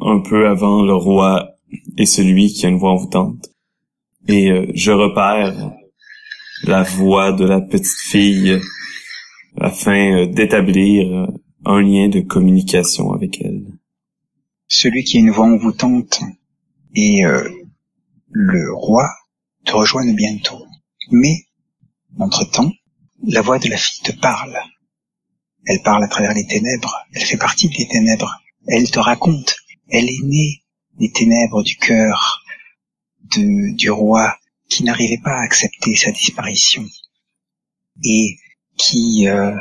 un 0.00 0.20
peu 0.20 0.48
avant 0.48 0.82
le 0.82 0.94
roi 0.94 1.50
et 1.96 2.06
celui 2.06 2.52
qui 2.52 2.66
a 2.66 2.68
une 2.68 2.78
voix 2.78 2.92
envoûtante. 2.92 3.50
Et 4.28 4.50
euh, 4.50 4.66
je 4.74 4.92
repère 4.92 5.72
la 6.64 6.82
voix 6.82 7.32
de 7.32 7.44
la 7.44 7.60
petite 7.60 7.86
fille 7.86 8.60
afin 9.60 10.22
euh, 10.22 10.26
d'établir 10.26 11.28
un 11.64 11.82
lien 11.82 12.08
de 12.08 12.20
communication 12.20 13.12
avec 13.12 13.40
elle. 13.40 13.66
Celui 14.66 15.04
qui 15.04 15.16
a 15.16 15.20
une 15.20 15.30
voix 15.30 15.46
envoûtante 15.46 16.20
et 16.94 17.22
le 18.30 18.74
roi 18.74 19.08
te 19.64 19.72
rejoignent 19.72 20.14
bientôt. 20.14 20.64
Mais, 21.10 21.46
entre-temps, 22.18 22.72
la 23.22 23.40
voix 23.40 23.58
de 23.58 23.68
la 23.68 23.76
fille 23.76 24.02
te 24.02 24.12
parle. 24.20 24.56
Elle 25.66 25.82
parle 25.82 26.04
à 26.04 26.08
travers 26.08 26.34
les 26.34 26.46
ténèbres, 26.46 26.96
elle 27.12 27.24
fait 27.24 27.36
partie 27.36 27.68
des 27.68 27.88
ténèbres, 27.88 28.40
elle 28.66 28.90
te 28.90 28.98
raconte, 28.98 29.56
elle 29.88 30.08
est 30.08 30.22
née 30.24 30.62
des 30.98 31.10
ténèbres 31.10 31.62
du 31.62 31.76
cœur 31.76 32.42
du 33.36 33.90
roi 33.90 34.36
qui 34.68 34.84
n'arrivait 34.84 35.20
pas 35.22 35.34
à 35.34 35.42
accepter 35.42 35.94
sa 35.94 36.10
disparition. 36.12 36.84
Et 38.04 38.36
qui 38.78 39.28
euh, 39.28 39.54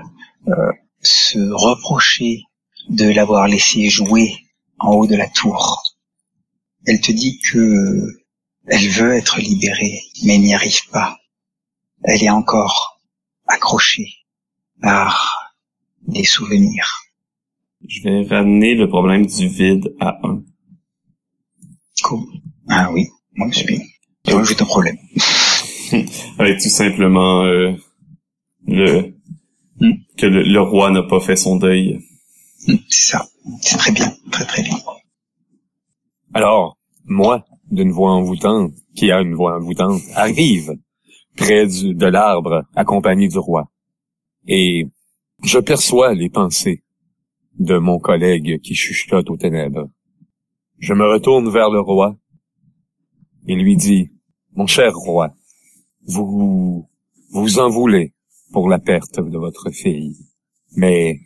euh, 0.48 0.72
se 1.02 1.40
reprochait 1.40 2.42
de 2.90 3.10
l'avoir 3.10 3.48
laissé 3.48 3.90
jouer 3.90 4.32
en 4.80 4.94
haut 4.94 5.08
de 5.08 5.16
la 5.16 5.28
tour. 5.28 5.84
Elle 6.86 7.02
te 7.02 7.12
dit 7.12 7.40
que 7.40 8.08
elle 8.68 8.90
veut 8.90 9.14
être 9.14 9.40
libérée, 9.40 10.02
mais 10.24 10.38
n'y 10.38 10.54
arrive 10.54 10.90
pas. 10.92 11.18
Elle 12.04 12.24
est 12.24 12.30
encore 12.30 13.00
accrochée 13.48 14.14
par 14.82 15.54
des 16.08 16.24
souvenirs. 16.24 16.88
Je 17.88 18.02
vais 18.04 18.28
ramener 18.28 18.76
le 18.76 18.88
problème 18.88 19.26
du 19.26 19.48
vide 19.48 19.96
à 20.00 20.18
1. 20.24 20.42
Cool. 22.04 22.26
Ah 22.70 22.92
oui, 22.92 23.08
moi 23.36 23.48
je 23.52 23.60
suis. 23.60 23.82
J'ai 24.26 24.34
un 24.34 24.66
problème. 24.66 24.98
Avec 26.40 26.60
tout 26.62 26.70
simplement 26.70 27.44
euh, 27.44 27.74
le 28.68 29.14
que 30.18 30.26
le, 30.26 30.62
roi 30.62 30.90
n'a 30.92 31.04
pas 31.04 31.20
fait 31.20 31.36
son 31.36 31.58
deuil. 31.58 32.00
C'est 32.58 32.80
ça. 32.90 33.28
C'est 33.62 33.78
très 33.78 33.92
bien, 33.92 34.12
très 34.32 34.46
très 34.46 34.64
bien. 34.64 34.78
Alors, 36.34 36.78
moi, 37.06 37.46
d'une 37.70 37.92
voix 37.92 38.12
envoûtante, 38.12 38.74
qui 38.96 39.12
a 39.12 39.22
une 39.22 39.36
voix 39.36 39.58
envoûtante, 39.58 40.02
arrive 40.16 40.74
près 41.36 41.68
du, 41.68 41.94
de 41.94 42.06
l'arbre, 42.08 42.64
accompagné 42.76 43.28
du 43.28 43.38
roi. 43.38 43.70
Et 44.48 44.88
je 45.44 45.60
perçois 45.60 46.14
les 46.14 46.30
pensées 46.30 46.84
de 47.60 47.78
mon 47.78 48.00
collègue 48.00 48.60
qui 48.62 48.74
chuchote 48.74 49.30
aux 49.30 49.38
ténèbres. 49.38 49.90
Je 50.80 50.94
me 50.94 51.06
retourne 51.06 51.50
vers 51.50 51.70
le 51.70 51.80
roi 51.80 52.18
et 53.48 53.56
lui 53.56 53.78
dis, 53.78 54.10
mon 54.56 54.68
cher 54.68 54.94
roi, 54.96 55.34
vous 56.06 56.88
vous 57.32 57.60
en 57.60 57.70
voulez 57.70 58.14
pour 58.52 58.70
la 58.70 58.80
perte 58.80 59.20
de 59.20 59.38
votre 59.38 59.70
fille, 59.72 60.16
mais 60.76 61.20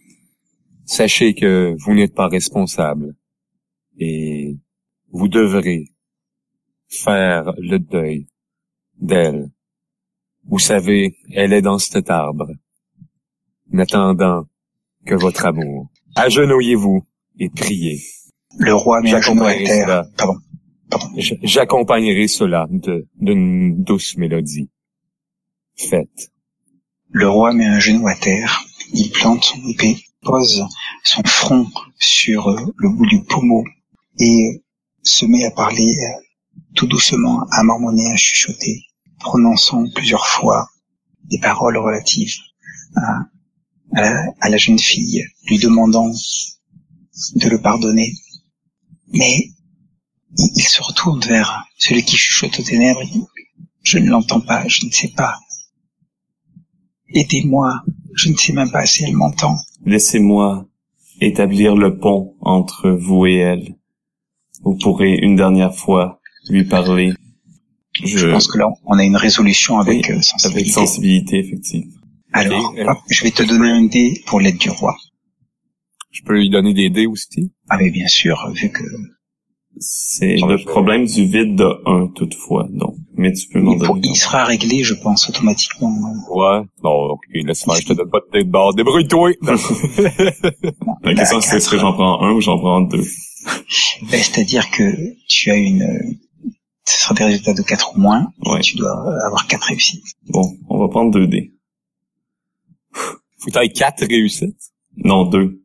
sachez 0.85 1.33
que 1.33 1.75
vous 1.79 1.93
n'êtes 1.93 2.13
pas 2.13 2.27
responsable 2.27 3.15
et 3.97 4.57
vous 5.11 5.27
devrez 5.27 5.85
faire 6.87 7.53
le 7.57 7.77
deuil 7.77 8.27
d'elle. 8.99 9.49
Vous 10.45 10.59
savez, 10.59 11.17
elle 11.31 11.53
est 11.53 11.61
dans 11.61 11.79
cet 11.79 12.09
arbre 12.09 12.51
n'attendant 13.71 14.45
que 15.05 15.15
votre 15.15 15.45
amour. 15.45 15.89
Agenouillez-vous 16.15 17.05
et 17.39 17.49
priez. 17.49 17.99
Le 18.57 18.73
roi 18.73 19.01
terre. 19.01 20.03
Pardon. 20.17 20.35
J'accompagnerai 21.15 22.27
cela 22.27 22.67
d'une 23.15 23.81
douce 23.81 24.17
mélodie. 24.17 24.69
Faites. 25.77 26.31
Le 27.11 27.29
roi 27.29 27.53
met 27.53 27.65
un 27.65 27.79
genou 27.79 28.07
à 28.07 28.15
terre, 28.15 28.65
il 28.93 29.11
plante 29.11 29.43
son 29.43 29.67
épée, 29.67 30.03
pose 30.21 30.63
son 31.03 31.23
front 31.23 31.67
sur 31.99 32.49
euh, 32.49 32.73
le 32.77 32.89
bout 32.89 33.05
du 33.05 33.23
pommeau 33.23 33.63
et 34.19 34.63
se 35.03 35.25
met 35.25 35.45
à 35.45 35.51
parler 35.51 35.83
euh, 35.83 36.21
tout 36.75 36.87
doucement, 36.87 37.45
à 37.51 37.63
marmonner, 37.63 38.11
à 38.11 38.15
chuchoter, 38.15 38.85
prononçant 39.19 39.83
plusieurs 39.93 40.25
fois 40.25 40.69
des 41.25 41.39
paroles 41.39 41.77
relatives 41.77 42.35
à 42.95 43.25
à 43.93 44.49
la, 44.49 44.57
jeune 44.57 44.79
fille, 44.79 45.25
lui 45.47 45.57
demandant 45.57 46.09
de 46.09 47.49
le 47.49 47.61
pardonner. 47.61 48.13
Mais 49.13 49.49
il, 50.37 50.63
se 50.63 50.81
retourne 50.81 51.19
vers 51.21 51.65
celui 51.77 52.03
qui 52.03 52.15
chuchote 52.15 52.59
aux 52.59 52.63
ténèbres. 52.63 53.01
je 53.83 53.97
ne 53.97 54.09
l'entends 54.09 54.41
pas, 54.41 54.67
je 54.67 54.85
ne 54.85 54.91
sais 54.91 55.09
pas. 55.09 55.37
Aidez-moi, 57.13 57.81
je 58.13 58.29
ne 58.29 58.35
sais 58.35 58.53
même 58.53 58.71
pas 58.71 58.85
si 58.85 59.03
elle 59.03 59.15
m'entend. 59.15 59.55
Laissez-moi 59.85 60.67
établir 61.19 61.75
le 61.75 61.97
pont 61.97 62.35
entre 62.41 62.89
vous 62.89 63.25
et 63.25 63.35
elle. 63.35 63.75
Vous 64.63 64.75
pourrez 64.75 65.17
une 65.21 65.35
dernière 65.35 65.73
fois 65.73 66.19
lui 66.49 66.63
parler. 66.65 67.11
Je, 68.03 68.31
pense 68.31 68.47
que 68.47 68.57
là, 68.57 68.67
on 68.85 68.97
a 68.97 69.03
une 69.03 69.17
résolution 69.17 69.79
avec 69.79 70.09
euh, 70.09 70.21
sensibilité. 70.21 70.59
Avec 70.59 70.71
sensibilité, 70.71 71.39
effectivement. 71.39 71.91
Alors, 72.33 73.03
je 73.09 73.23
vais 73.23 73.31
te 73.31 73.43
donner 73.43 73.69
un 73.69 73.83
dé 73.85 74.21
pour 74.25 74.39
l'aide 74.39 74.57
du 74.57 74.69
roi. 74.69 74.95
Je 76.11 76.21
peux 76.23 76.37
lui 76.37 76.49
donner 76.49 76.73
des 76.73 76.89
dés 76.89 77.07
aussi? 77.07 77.51
Ah 77.69 77.77
mais 77.77 77.89
bien 77.89 78.07
sûr, 78.07 78.51
vu 78.53 78.69
que... 78.69 78.83
C'est 79.77 80.35
le 80.35 80.63
problème 80.63 81.05
du 81.05 81.25
vide 81.25 81.55
de 81.55 81.67
1 81.85 82.07
toutefois, 82.13 82.67
donc. 82.69 82.95
mais 83.15 83.31
tu 83.33 83.47
peux 83.47 83.59
m'en 83.61 83.75
donner. 83.75 84.01
il 84.03 84.15
sera 84.15 84.43
réglé, 84.43 84.83
je 84.83 84.93
pense, 84.93 85.29
automatiquement. 85.29 85.89
Ouais. 86.29 86.61
Bon, 86.83 87.09
ok, 87.11 87.21
laisse 87.33 87.63
faire, 87.63 87.75
je 87.75 87.85
te 87.87 87.93
donne 87.93 88.09
pas 88.09 88.19
de 88.19 88.29
tête 88.31 88.45
de 88.47 88.51
barre. 88.51 88.73
Débrouille-toi! 88.73 89.31
La 91.03 91.15
question 91.15 91.41
c'est 91.41 91.57
est-ce 91.57 91.69
que 91.69 91.77
j'en 91.77 91.93
prends 91.93 92.21
un 92.21 92.31
ou 92.33 92.41
j'en 92.41 92.57
prends 92.57 92.81
deux? 92.81 93.03
Ben, 94.11 94.21
C'est-à-dire 94.21 94.69
que 94.69 94.83
tu 95.27 95.49
as 95.49 95.55
une... 95.55 95.81
euh, 95.81 96.49
Ce 96.85 97.01
sera 97.03 97.15
des 97.15 97.23
résultats 97.23 97.53
de 97.53 97.61
4 97.63 97.95
ou 97.95 97.99
moins, 98.01 98.27
et 98.45 98.49
Ouais. 98.51 98.59
tu 98.61 98.75
dois 98.77 98.91
avoir 99.25 99.47
4 99.47 99.63
réussites. 99.63 100.03
Bon, 100.29 100.43
on 100.69 100.77
va 100.79 100.87
prendre 100.89 101.09
deux 101.11 101.25
dés. 101.27 101.53
Faut 102.93 103.47
que 103.47 103.51
t'ailles 103.51 103.71
quatre 103.73 104.05
réussites? 104.05 104.59
Non, 104.97 105.25
deux. 105.25 105.60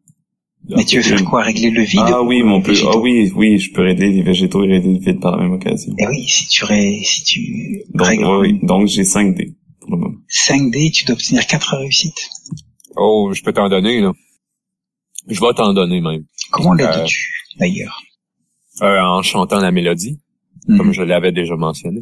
Mais 0.69 0.85
tu 0.85 0.97
veux 0.97 1.03
faire 1.03 1.25
quoi 1.25 1.43
Régler 1.43 1.71
le 1.71 1.83
vide 1.83 2.01
Ah 2.07 2.23
oui, 2.23 2.43
ou 2.43 2.47
mon 2.47 2.57
les 2.57 2.63
peu. 2.63 2.73
végétaux 2.73 2.91
Ah 2.95 2.99
oui, 2.99 3.31
oui, 3.37 3.59
je 3.59 3.73
peux 3.73 3.83
régler 3.83 4.11
les 4.13 4.23
végétaux 4.23 4.65
et 4.65 4.69
régler 4.73 4.95
le 4.95 4.99
vide 4.99 5.21
par 5.21 5.37
la 5.37 5.43
même 5.45 5.53
occasion. 5.53 5.95
Eh 5.99 6.07
oui, 6.09 6.27
si 6.27 6.47
tu, 6.49 6.65
ré... 6.65 7.01
si 7.05 7.23
tu 7.25 7.83
Donc, 7.95 8.07
règles 8.07 8.25
ouais, 8.25 8.37
oui. 8.53 8.59
Donc, 8.63 8.89
j'ai 8.89 9.05
5 9.05 9.35
dés 9.37 9.55
pour 9.81 9.91
le 9.93 9.99
moment. 9.99 10.15
5 10.29 10.71
dés, 10.73 10.91
tu 10.91 11.05
dois 11.05 11.15
obtenir 11.15 11.47
4 11.47 11.77
réussites. 11.77 12.29
Oh, 12.97 13.31
je 13.33 13.43
peux 13.43 13.53
t'en 13.53 13.69
donner, 13.69 14.01
là. 14.01 14.13
Je 15.29 15.41
vais 15.41 15.53
t'en 15.55 15.73
donner, 15.73 16.01
même. 16.01 16.25
Comment 16.51 16.73
Euh, 16.73 16.77
l'aides-tu, 16.77 17.31
d'ailleurs? 17.59 18.01
Euh, 18.83 19.01
en 19.01 19.23
chantant 19.23 19.61
la 19.61 19.71
mélodie, 19.71 20.19
Mhm. 20.69 20.79
comme 20.79 20.93
je 20.93 21.03
l'avais 21.03 21.31
déjà 21.33 21.55
mentionné. 21.57 22.01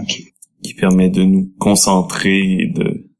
Ok. 0.00 0.22
Qui 0.62 0.74
permet 0.74 1.10
de 1.10 1.22
nous 1.24 1.52
concentrer 1.58 2.40
et 2.60 2.66
de... 2.74 3.10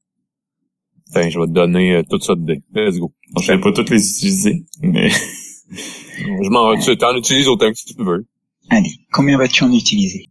Enfin, 1.10 1.28
je 1.28 1.38
vais 1.38 1.46
te 1.46 1.52
donner 1.52 1.94
euh, 1.96 2.02
tout 2.08 2.20
ça 2.20 2.34
de 2.34 2.44
dés. 2.44 2.62
Let's 2.74 2.98
go. 2.98 3.12
Je 3.36 3.52
vais 3.52 3.60
pas 3.60 3.72
toutes 3.72 3.90
les 3.90 4.10
utiliser, 4.10 4.64
mais 4.80 5.10
Je 5.70 6.48
m'en, 6.48 6.78
tu 6.78 6.96
t'en 6.96 7.14
utilises 7.16 7.48
autant 7.48 7.70
que 7.70 7.76
tu 7.76 7.94
veux. 7.98 8.26
Allez, 8.70 8.92
combien 9.12 9.38
vas-tu 9.38 9.64
en 9.64 9.72
utiliser? 9.72 10.30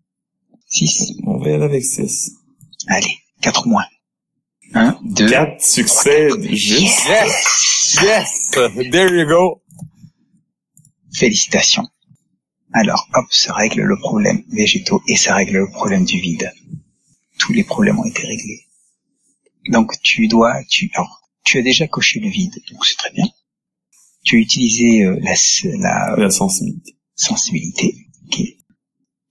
6 0.68 1.14
on 1.26 1.38
va 1.38 1.50
y 1.50 1.54
aller 1.54 1.64
avec 1.64 1.84
6. 1.84 2.32
Allez, 2.88 3.18
4 3.42 3.68
moins. 3.68 3.86
1, 4.74 5.00
2, 5.04 5.30
4 5.30 5.62
succès 5.62 6.30
juste. 6.52 7.08
Yes! 7.08 8.00
Yes! 8.04 8.52
There 8.92 9.16
you 9.16 9.28
go! 9.28 9.62
Félicitations. 11.14 11.88
Alors, 12.74 13.08
hop, 13.14 13.26
ça 13.32 13.54
règle 13.54 13.82
le 13.82 13.98
problème 13.98 14.44
végétaux 14.52 15.02
et 15.08 15.16
ça 15.16 15.36
règle 15.36 15.58
le 15.58 15.70
problème 15.70 16.04
du 16.04 16.20
vide. 16.20 16.52
Tous 17.40 17.54
les 17.54 17.64
problèmes 17.64 17.98
ont 17.98 18.06
été 18.06 18.24
réglés. 18.28 18.66
Donc, 19.70 19.94
tu 20.02 20.28
dois, 20.28 20.64
tu, 20.70 20.92
alors, 20.94 21.17
tu 21.48 21.58
as 21.58 21.62
déjà 21.62 21.88
coché 21.88 22.20
le 22.20 22.30
vide, 22.30 22.56
donc 22.72 22.86
c'est 22.86 22.98
très 22.98 23.12
bien. 23.12 23.26
Tu 24.24 24.36
as 24.36 24.40
utilisé 24.40 25.04
euh, 25.06 25.18
la, 25.22 25.34
la 25.80 26.16
La 26.18 26.30
sensibilité. 26.30 26.96
sensibilité. 27.16 27.96
ok. 28.28 28.42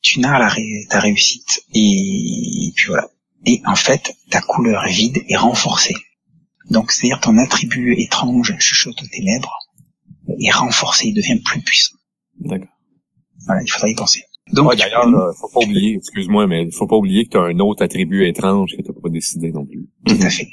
Tu 0.03 0.21
narres 0.21 0.39
la 0.39 0.49
ré- 0.49 0.87
ta 0.89 1.01
réussite 1.01 1.65
et 1.75 2.73
puis 2.75 2.87
voilà. 2.89 3.09
Et 3.45 3.61
en 3.67 3.75
fait, 3.77 4.15
ta 4.31 4.41
couleur 4.41 4.87
vide 4.89 5.19
est 5.29 5.37
renforcée. 5.37 5.95
Donc, 6.71 6.91
c'est-à-dire 6.91 7.21
ton 7.21 7.37
attribut 7.39 7.95
étrange, 8.01 8.55
chuchote 8.59 9.01
aux 9.03 9.07
ténèbres, 9.07 9.55
est 10.41 10.51
renforcé, 10.51 11.09
il 11.09 11.15
devient 11.15 11.41
plus 11.45 11.61
puissant. 11.61 11.95
D'accord. 12.41 12.69
Voilà, 13.47 13.63
il 13.63 13.71
faudra 13.71 13.89
y 13.89 13.95
penser. 13.95 14.23
Donc, 14.53 14.69
Ouais, 14.69 14.77
tu 14.77 14.83
d'ailleurs, 14.83 15.05
peux- 15.05 15.17
euh, 15.17 15.33
faut 15.41 15.49
pas 15.49 15.61
oublier, 15.67 15.97
excuse-moi, 15.97 16.47
mais 16.47 16.71
faut 16.71 16.87
pas 16.87 16.97
oublier 16.97 17.25
que 17.27 17.31
t'as 17.31 17.43
un 17.45 17.59
autre 17.61 17.83
attribut 17.85 18.27
étrange 18.27 18.71
que 18.77 18.83
t'as 18.83 18.93
pas 18.93 19.09
décidé 19.11 19.51
non 19.53 19.65
plus. 19.67 19.89
tout 20.07 20.19
à 20.21 20.31
fait. 20.31 20.49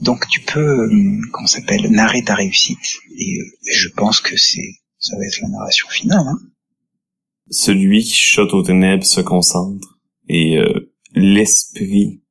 Donc, 0.00 0.28
tu 0.28 0.40
peux, 0.42 0.60
euh, 0.60 1.20
comment 1.32 1.46
s'appelle, 1.46 1.90
narrer 1.90 2.22
ta 2.22 2.34
réussite. 2.34 2.98
Et 3.16 3.40
euh, 3.40 3.44
je 3.72 3.88
pense 3.88 4.20
que 4.20 4.36
c'est, 4.36 4.76
ça 4.98 5.16
va 5.16 5.24
être 5.24 5.40
la 5.42 5.48
narration 5.48 5.88
finale. 5.88 6.26
Hein. 6.26 6.38
Celui 7.50 8.02
qui 8.02 8.14
chuchote 8.14 8.52
aux 8.54 8.62
ténèbres 8.62 9.04
se 9.04 9.20
concentre 9.20 9.98
et 10.28 10.58
euh, 10.58 10.92
l'esprit 11.14 12.22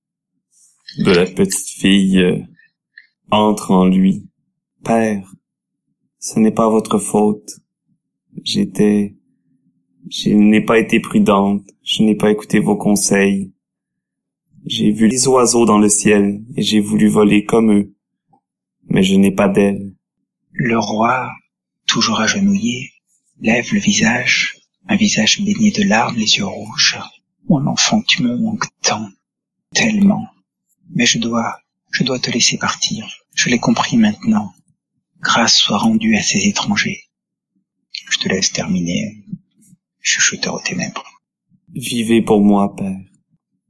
de 0.99 1.12
la 1.12 1.25
petite 1.25 1.67
fille 1.67 2.19
euh, 2.19 2.39
entre 3.32 3.71
en 3.71 3.86
lui. 3.86 4.30
Père, 4.84 5.34
ce 6.19 6.39
n'est 6.39 6.51
pas 6.51 6.69
votre 6.69 6.99
faute. 6.99 7.60
J'étais... 8.43 9.15
Je 10.10 10.30
n'ai 10.30 10.62
pas 10.62 10.80
été 10.80 11.01
prudente. 11.01 11.67
Je 11.84 12.03
n'ai 12.03 12.15
pas 12.15 12.32
écouté 12.32 12.60
vos 12.60 12.77
conseils. 12.77 13.51
J'ai 14.67 14.91
vu 14.91 15.08
les 15.08 15.30
oiseaux 15.30 15.65
dans 15.65 15.77
le 15.77 15.88
ciel 15.88 16.41
et 16.58 16.62
j'ai 16.62 16.82
voulu 16.82 17.08
voler 17.08 17.45
comme 17.45 17.71
eux. 17.71 17.95
Mais 18.89 19.01
je 19.01 19.15
n'ai 19.15 19.32
pas 19.32 19.47
d'ailes. 19.47 19.95
Le 20.51 20.77
roi, 20.77 21.32
toujours 21.88 22.19
agenouillé, 22.19 22.91
lève 23.39 23.73
le 23.73 23.80
visage, 23.80 24.58
un 24.89 24.97
visage 24.97 25.39
baigné 25.41 25.71
de 25.71 25.84
larmes, 25.84 26.17
les 26.17 26.36
yeux 26.36 26.45
rouges. 26.45 26.99
Mon 27.47 27.65
enfant, 27.65 28.01
tu 28.01 28.23
me 28.23 28.36
manques 28.38 28.67
tant, 28.82 29.08
tellement. 29.73 30.27
Mais 30.93 31.06
je 31.06 31.19
dois, 31.19 31.60
je 31.91 32.03
dois 32.03 32.19
te 32.19 32.30
laisser 32.30 32.58
partir. 32.58 33.08
Je 33.36 33.49
l'ai 33.49 33.60
compris 33.60 33.95
maintenant. 33.95 34.51
Grâce 35.21 35.56
soit 35.56 35.77
rendue 35.77 36.17
à 36.17 36.21
ces 36.21 36.45
étrangers. 36.45 37.03
Je 38.10 38.17
te 38.17 38.27
laisse 38.27 38.51
terminer, 38.51 39.23
chuchoteur 40.01 40.56
aux 40.56 40.60
ténèbres. 40.60 41.06
Vivez 41.73 42.21
pour 42.21 42.41
moi, 42.41 42.75
Père. 42.75 42.97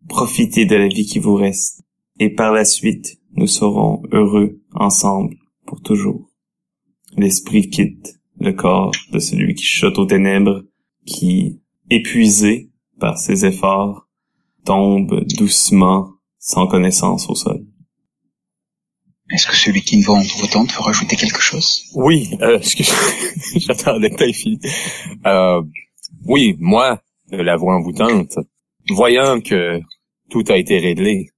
Profitez 0.08 0.66
de 0.66 0.76
la 0.76 0.88
vie 0.88 1.06
qui 1.06 1.20
vous 1.20 1.36
reste. 1.36 1.84
Et 2.20 2.30
par 2.30 2.52
la 2.52 2.66
suite, 2.66 3.20
nous 3.36 3.48
serons 3.48 4.02
heureux 4.12 4.62
ensemble 4.74 5.36
pour 5.66 5.82
toujours. 5.82 6.30
L'esprit 7.16 7.70
quitte 7.70 8.20
le 8.40 8.54
corps 8.54 8.92
de 9.12 9.20
celui 9.20 9.54
qui 9.56 9.64
chuchote 9.64 9.98
aux 10.00 10.06
ténèbres, 10.06 10.64
qui, 11.06 11.62
épuisé 11.90 12.72
par 13.00 13.18
ses 13.18 13.46
efforts, 13.46 14.08
tombe 14.66 15.24
doucement, 15.38 16.14
sans 16.40 16.68
connaissance 16.68 17.30
au 17.30 17.36
sol. 17.36 17.66
Est-ce 19.32 19.48
que 19.48 19.56
celui 19.56 19.82
qui 19.82 19.98
ne 19.98 20.04
va 20.04 20.14
en 20.14 20.24
autant 20.44 20.64
veut 20.64 20.82
rajouter 20.82 21.16
quelque 21.18 21.42
chose? 21.42 21.84
Oui, 21.96 22.30
euh, 22.42 22.60
j'attendais 23.56 24.10
que 24.10 24.16
t'aies 24.16 24.34
fini. 24.34 24.60
Euh, 25.26 25.62
oui, 26.26 26.56
moi, 26.60 27.02
de 27.32 27.38
la 27.38 27.58
voix 27.58 27.76
envoûtante, 27.76 28.38
voyant 28.90 29.42
que 29.42 29.82
tout 30.30 30.44
a 30.50 30.58
été 30.58 30.78
réglé, 30.80 31.30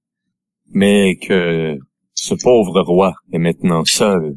mais 0.72 1.16
que 1.16 1.78
ce 2.14 2.34
pauvre 2.34 2.80
roi 2.82 3.14
est 3.32 3.38
maintenant 3.38 3.84
seul 3.84 4.36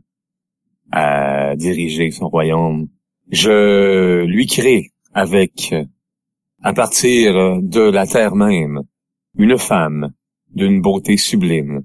à 0.91 1.55
diriger 1.55 2.11
son 2.11 2.29
royaume, 2.29 2.87
je 3.31 4.23
lui 4.25 4.45
crée 4.45 4.91
avec, 5.13 5.73
à 6.61 6.73
partir 6.73 7.61
de 7.61 7.81
la 7.81 8.05
terre 8.05 8.35
même, 8.35 8.81
une 9.37 9.57
femme 9.57 10.13
d'une 10.53 10.81
beauté 10.81 11.17
sublime, 11.17 11.83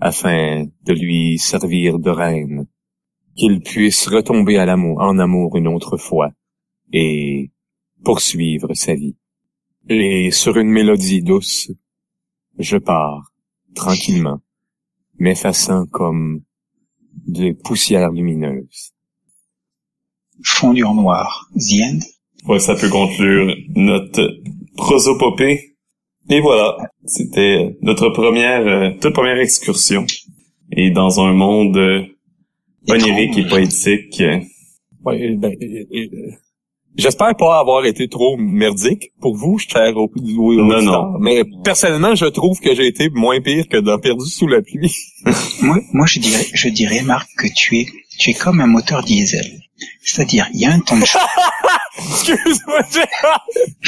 afin 0.00 0.64
de 0.84 0.92
lui 0.92 1.38
servir 1.38 2.00
de 2.00 2.10
reine, 2.10 2.66
qu'il 3.36 3.60
puisse 3.60 4.08
retomber 4.08 4.58
à 4.58 4.66
l'amour, 4.66 5.00
en 5.00 5.18
amour 5.18 5.56
une 5.56 5.68
autre 5.68 5.96
fois 5.96 6.32
et 6.92 7.52
poursuivre 8.04 8.74
sa 8.74 8.94
vie. 8.94 9.16
Et 9.88 10.30
sur 10.30 10.56
une 10.56 10.70
mélodie 10.70 11.22
douce, 11.22 11.70
je 12.58 12.76
pars 12.76 13.32
tranquillement, 13.74 14.40
m'effaçant 15.18 15.86
comme 15.86 16.42
des 17.26 17.54
poussières 17.54 18.10
lumineuses. 18.10 18.92
Fondu 20.44 20.84
en 20.84 20.94
noir. 20.94 21.48
The 21.54 21.80
End. 21.82 21.98
Ouais, 22.48 22.58
ça 22.58 22.74
peut 22.74 22.88
conclure 22.88 23.54
notre 23.74 24.40
prosopopée. 24.76 25.76
Et 26.28 26.40
voilà, 26.40 26.76
c'était 27.04 27.76
notre 27.82 28.08
première, 28.10 28.66
euh, 28.66 28.90
toute 29.00 29.12
première 29.12 29.38
excursion. 29.38 30.04
Et 30.72 30.90
dans 30.90 31.20
un 31.20 31.32
monde 31.32 31.76
euh, 31.76 32.02
onirique 32.88 33.38
et 33.38 33.46
poétique, 33.46 34.20
euh, 34.20 34.40
Ouais, 35.04 35.34
ben, 35.34 35.52
euh, 35.60 35.84
euh, 35.92 36.30
J'espère 36.96 37.34
pas 37.36 37.58
avoir 37.58 37.84
été 37.86 38.06
trop 38.08 38.36
merdique 38.36 39.12
pour 39.20 39.34
vous, 39.34 39.58
cher 39.58 39.96
au, 39.96 40.10
au- 40.14 40.54
Non, 40.54 40.82
non. 40.82 41.18
Mais 41.20 41.42
personnellement, 41.64 42.14
je 42.14 42.26
trouve 42.26 42.58
que 42.60 42.74
j'ai 42.74 42.86
été 42.86 43.08
moins 43.10 43.40
pire 43.40 43.66
que 43.68 43.78
dans 43.78 43.98
Perdu 43.98 44.26
sous 44.28 44.46
la 44.46 44.60
pluie. 44.60 44.94
Moi, 45.62 45.78
moi, 45.92 46.06
je 46.06 46.18
dirais, 46.18 46.44
je 46.52 46.68
dirais, 46.68 47.02
Marc, 47.02 47.28
que 47.38 47.46
tu 47.54 47.78
es, 47.78 47.86
tu 48.18 48.30
es 48.30 48.34
comme 48.34 48.60
un 48.60 48.66
moteur 48.66 49.02
diesel. 49.04 49.60
C'est-à-dire, 50.02 50.46
il 50.52 50.60
y 50.60 50.64
a 50.66 50.70
un 50.72 50.80
temps 50.80 50.98
de 50.98 51.04
chauffe. 51.04 51.22
Excuse-moi, 51.98 52.80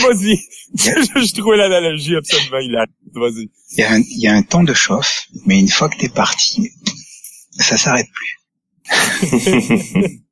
vas-y. 0.03 0.39
je, 0.75 1.27
je 1.27 1.35
trouvais 1.41 1.57
l'analogie 1.57 2.17
absolument 2.17 2.59
hilarante. 2.59 2.89
Vas-y. 3.15 3.49
Il 3.77 3.79
y, 3.81 3.83
a 3.83 3.93
un, 3.93 4.01
il 4.01 4.21
y 4.23 4.27
a 4.29 4.33
un 4.35 4.43
temps 4.43 4.63
de 4.65 4.73
chauffe, 4.75 5.27
mais 5.47 5.59
une 5.61 5.69
fois 5.69 5.89
que 5.89 5.97
t'es 5.99 6.09
parti, 6.09 6.71
ça 7.59 7.77
s'arrête 7.77 8.07
plus. 8.13 8.41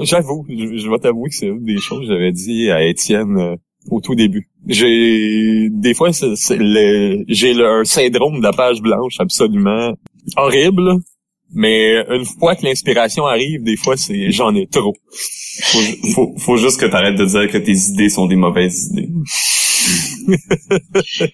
J'avoue, 0.00 0.46
je, 0.48 0.76
je 0.76 0.90
vais 0.90 0.98
t'avouer 0.98 1.28
que 1.28 1.34
c'est 1.34 1.46
une 1.46 1.64
des 1.64 1.78
choses 1.78 2.00
que 2.00 2.14
j'avais 2.14 2.32
dit 2.32 2.70
à 2.70 2.84
Étienne 2.84 3.38
euh, 3.38 3.56
au 3.90 4.00
tout 4.00 4.14
début. 4.14 4.48
J'ai 4.66 5.68
des 5.70 5.94
fois 5.94 6.12
c'est, 6.12 6.34
c'est 6.36 6.56
le, 6.58 7.24
j'ai 7.28 7.52
le 7.52 7.66
un 7.66 7.84
syndrome 7.84 8.38
de 8.38 8.42
la 8.42 8.52
page 8.52 8.80
blanche 8.80 9.16
absolument 9.18 9.94
horrible, 10.36 10.98
Mais 11.54 11.96
une 12.08 12.24
fois 12.24 12.56
que 12.56 12.64
l'inspiration 12.64 13.26
arrive, 13.26 13.62
des 13.62 13.76
fois, 13.76 13.96
c'est 13.96 14.30
j'en 14.30 14.54
ai 14.54 14.66
trop. 14.66 14.94
Faut, 15.64 15.80
faut, 16.14 16.34
faut 16.38 16.56
juste 16.56 16.80
que 16.80 16.86
t'arrêtes 16.86 17.18
de 17.18 17.26
dire 17.26 17.50
que 17.50 17.58
tes 17.58 17.76
idées 17.90 18.08
sont 18.08 18.26
des 18.26 18.36
mauvaises 18.36 18.90
idées. 18.90 19.10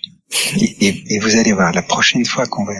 et, 0.81 1.19
vous 1.21 1.37
allez 1.37 1.53
voir, 1.53 1.73
la 1.73 1.83
prochaine 1.83 2.25
fois 2.25 2.47
qu'on 2.47 2.65
va, 2.65 2.73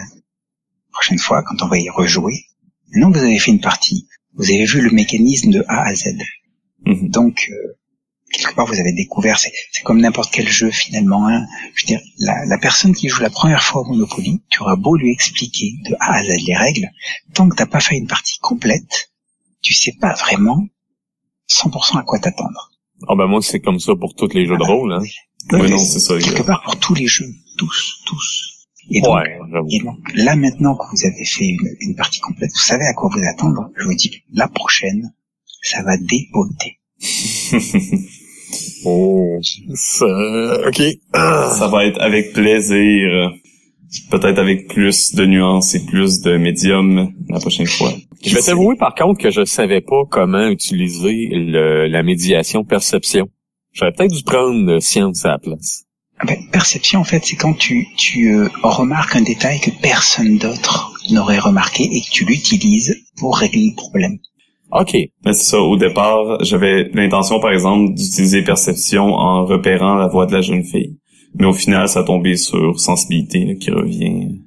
prochaine 0.91 1.19
fois, 1.19 1.43
quand 1.43 1.63
on 1.63 1.67
va 1.67 1.77
y 1.77 1.89
rejouer, 1.89 2.43
maintenant 2.91 3.11
que 3.11 3.19
vous 3.19 3.23
avez 3.23 3.39
fait 3.39 3.51
une 3.51 3.61
partie, 3.61 4.07
vous 4.35 4.45
avez 4.45 4.65
vu 4.65 4.81
le 4.81 4.91
mécanisme 4.91 5.51
de 5.51 5.63
A 5.67 5.87
à 5.87 5.93
Z. 5.93 6.15
Mhm. 6.85 7.09
Donc, 7.09 7.49
euh, 7.51 7.77
quelque 8.31 8.55
part, 8.55 8.65
vous 8.65 8.79
avez 8.79 8.93
découvert, 8.93 9.39
c'est, 9.39 9.51
comme 9.83 9.99
n'importe 9.99 10.31
quel 10.31 10.47
jeu 10.47 10.71
finalement. 10.71 11.27
Hein. 11.27 11.45
Je 11.75 11.83
veux 11.83 11.87
dire, 11.87 12.01
la, 12.19 12.45
la, 12.45 12.57
personne 12.57 12.93
qui 12.93 13.09
joue 13.09 13.21
la 13.21 13.29
première 13.29 13.63
fois 13.63 13.81
au 13.81 13.85
Monopoly, 13.85 14.41
tu 14.49 14.61
auras 14.61 14.75
beau 14.75 14.95
lui 14.95 15.11
expliquer 15.11 15.73
de 15.89 15.95
A 15.99 16.17
à 16.17 16.23
Z 16.23 16.27
les 16.45 16.55
règles, 16.55 16.89
tant 17.33 17.49
que 17.49 17.55
t'as 17.55 17.65
pas 17.65 17.79
fait 17.79 17.97
une 17.97 18.07
partie 18.07 18.37
complète, 18.39 19.11
tu 19.61 19.73
sais 19.73 19.93
pas 19.99 20.13
vraiment 20.13 20.67
100% 21.49 21.99
à 21.99 22.03
quoi 22.03 22.19
t'attendre. 22.19 22.71
Ah 23.07 23.15
ben 23.15 23.27
moi 23.27 23.41
c'est 23.41 23.61
comme 23.61 23.79
ça 23.79 23.95
pour 23.95 24.13
tous 24.13 24.33
les 24.33 24.45
jeux 24.45 24.57
de 24.57 24.63
rôle. 24.63 24.93
Hein. 24.93 25.01
Oui, 25.51 25.69
non, 25.69 25.77
c'est 25.77 25.99
ça. 25.99 26.17
Quelque 26.19 26.43
part 26.43 26.61
pour 26.63 26.77
tous 26.77 26.93
les 26.93 27.07
jeux, 27.07 27.33
tous, 27.57 28.01
tous. 28.05 28.48
Et 28.91 29.01
donc, 29.01 29.97
là 30.15 30.35
maintenant 30.35 30.75
que 30.75 30.83
vous 30.91 31.05
avez 31.05 31.25
fait 31.25 31.45
une, 31.45 31.75
une, 31.81 31.95
partie 31.95 32.19
complète, 32.19 32.49
vous 32.53 32.65
savez 32.65 32.85
à 32.85 32.93
quoi 32.93 33.09
vous 33.13 33.21
attendre? 33.27 33.69
Je 33.77 33.85
vous 33.85 33.93
dis, 33.93 34.23
la 34.33 34.47
prochaine, 34.47 35.13
ça 35.61 35.83
va 35.83 35.97
dépoter. 35.97 36.79
oh, 38.85 39.39
ça, 39.73 40.05
ok. 40.67 40.81
Ça 41.13 41.67
va 41.71 41.85
être 41.85 42.01
avec 42.01 42.33
plaisir. 42.33 43.31
Peut-être 44.11 44.37
avec 44.37 44.67
plus 44.67 45.15
de 45.15 45.25
nuances 45.25 45.73
et 45.73 45.83
plus 45.83 46.21
de 46.21 46.37
médium 46.37 47.11
la 47.27 47.39
prochaine 47.39 47.65
fois. 47.65 47.91
Je 48.23 48.35
vais 48.35 48.41
t'avouer 48.41 48.75
par 48.75 48.93
contre 48.93 49.19
que 49.19 49.31
je 49.31 49.45
savais 49.45 49.81
pas 49.81 50.03
comment 50.09 50.47
utiliser 50.47 51.27
le, 51.31 51.87
la 51.87 52.03
médiation 52.03 52.63
perception. 52.63 53.29
J'aurais 53.71 53.91
peut-être 53.91 54.13
dû 54.13 54.23
prendre 54.23 54.79
science 54.79 55.25
à 55.25 55.29
la 55.29 55.39
place. 55.39 55.85
Ah 56.19 56.25
ben, 56.25 56.37
perception, 56.51 56.99
en 56.99 57.05
fait, 57.05 57.25
c'est 57.25 57.37
quand 57.37 57.53
tu, 57.53 57.87
tu 57.95 58.35
euh, 58.35 58.49
remarques 58.61 59.15
un 59.15 59.21
détail 59.21 59.61
que 59.61 59.71
personne 59.81 60.37
d'autre 60.37 60.93
n'aurait 61.11 61.39
remarqué 61.39 61.83
et 61.83 62.01
que 62.01 62.09
tu 62.11 62.25
l'utilises 62.25 62.95
pour 63.17 63.37
régler 63.37 63.69
le 63.69 63.75
problème. 63.75 64.17
OK. 64.71 64.93
Mais 64.93 65.33
c'est 65.33 65.51
ça. 65.51 65.59
Au 65.59 65.77
départ, 65.77 66.43
j'avais 66.43 66.89
l'intention, 66.93 67.39
par 67.39 67.51
exemple, 67.51 67.93
d'utiliser 67.93 68.43
perception 68.43 69.13
en 69.13 69.45
repérant 69.45 69.95
la 69.95 70.07
voix 70.07 70.25
de 70.25 70.33
la 70.33 70.41
jeune 70.41 70.63
fille. 70.63 70.97
Mais 71.35 71.45
au 71.45 71.53
final, 71.53 71.87
ça 71.87 72.01
a 72.01 72.03
tombé 72.03 72.35
sur 72.35 72.79
sensibilité 72.79 73.57
qui 73.57 73.71
revient. 73.71 74.39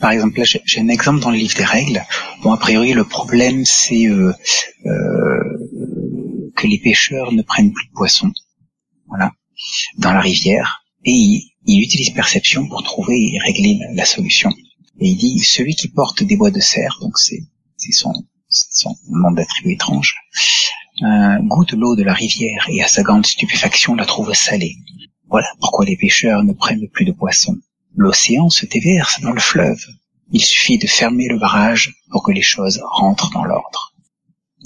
Par 0.00 0.12
exemple, 0.12 0.38
là, 0.38 0.44
j'ai 0.44 0.80
un 0.80 0.88
exemple 0.88 1.20
dans 1.20 1.30
le 1.30 1.36
livre 1.36 1.56
des 1.56 1.64
règles. 1.64 2.02
Bon, 2.42 2.52
a 2.52 2.56
priori, 2.56 2.92
le 2.92 3.04
problème, 3.04 3.64
c'est 3.64 4.06
euh, 4.06 4.32
euh, 4.86 6.50
que 6.56 6.66
les 6.66 6.78
pêcheurs 6.78 7.32
ne 7.32 7.42
prennent 7.42 7.72
plus 7.72 7.86
de 7.86 7.92
poissons. 7.92 8.32
Voilà. 9.08 9.32
Dans 9.98 10.12
la 10.12 10.20
rivière. 10.20 10.84
Et 11.04 11.12
il, 11.12 11.52
il 11.66 11.82
utilise 11.82 12.10
perception 12.10 12.68
pour 12.68 12.82
trouver 12.82 13.32
et 13.32 13.38
régler 13.38 13.78
la, 13.94 14.04
solution. 14.04 14.50
Et 15.00 15.08
il 15.08 15.16
dit, 15.16 15.38
celui 15.38 15.74
qui 15.74 15.88
porte 15.88 16.22
des 16.22 16.36
bois 16.36 16.50
de 16.50 16.60
serre, 16.60 16.98
donc 17.00 17.18
c'est 17.18 17.42
son, 17.92 18.12
son 18.48 18.96
nom 19.10 19.30
d'attribut 19.32 19.72
étrange, 19.72 20.14
euh, 21.02 21.38
goûte 21.42 21.72
l'eau 21.72 21.96
de 21.96 22.02
la 22.02 22.12
rivière 22.12 22.66
et 22.68 22.82
à 22.82 22.88
sa 22.88 23.02
grande 23.02 23.26
stupéfaction 23.26 23.94
la 23.94 24.04
trouve 24.04 24.32
salée. 24.34 24.76
Voilà 25.28 25.48
pourquoi 25.60 25.84
les 25.84 25.96
pêcheurs 25.96 26.44
ne 26.44 26.52
prennent 26.52 26.88
plus 26.88 27.04
de 27.04 27.12
poissons. 27.12 27.56
L'océan 27.94 28.50
se 28.50 28.66
déverse 28.66 29.20
dans 29.20 29.32
le 29.32 29.40
fleuve. 29.40 29.84
Il 30.32 30.44
suffit 30.44 30.78
de 30.78 30.86
fermer 30.86 31.28
le 31.28 31.38
barrage 31.38 31.94
pour 32.10 32.22
que 32.22 32.32
les 32.32 32.42
choses 32.42 32.80
rentrent 32.84 33.30
dans 33.30 33.44
l'ordre. 33.44 33.94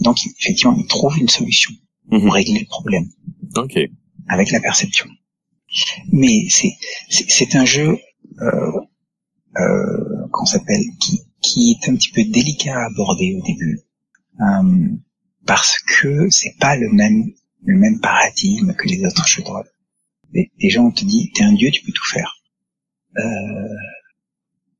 Donc 0.01 0.19
effectivement, 0.41 0.77
il 0.79 0.87
trouve 0.87 1.19
une 1.19 1.29
solution 1.29 1.73
pour 2.11 2.21
mhm. 2.21 2.31
régler 2.31 2.61
le 2.61 2.67
problème. 2.67 3.09
Ok. 3.57 3.79
Avec 4.29 4.51
la 4.51 4.61
perception. 4.61 5.07
Mais 6.13 6.49
c'est 6.49 7.55
un 7.55 7.65
jeu 7.65 7.99
euh, 8.41 8.81
euh, 9.59 10.29
qu'on 10.33 10.45
s'appelle 10.45 10.85
qui 11.01 11.23
qui 11.43 11.73
est 11.73 11.89
un 11.89 11.95
petit 11.95 12.11
peu 12.11 12.25
délicat 12.25 12.77
à 12.77 12.87
aborder 12.87 13.37
au 13.39 13.47
début 13.47 13.81
euh, 14.41 14.89
parce 15.45 15.79
que 15.81 16.29
c'est 16.31 16.57
pas 16.59 16.77
le 16.77 16.91
même 16.91 17.33
le 17.65 17.79
même 17.79 18.01
paradigme 18.01 18.75
que 18.75 18.89
les 18.89 19.05
autres 19.05 19.27
jeux 19.27 19.43
de 19.43 19.49
rôle 19.49 19.71
des 20.33 20.71
gens 20.71 20.91
te 20.91 21.05
dit 21.05 21.31
t'es 21.35 21.45
un 21.45 21.53
dieu, 21.53 21.71
tu 21.71 21.83
peux 21.83 21.93
tout 21.93 22.07
faire. 22.07 22.37
Euh, 23.19 23.23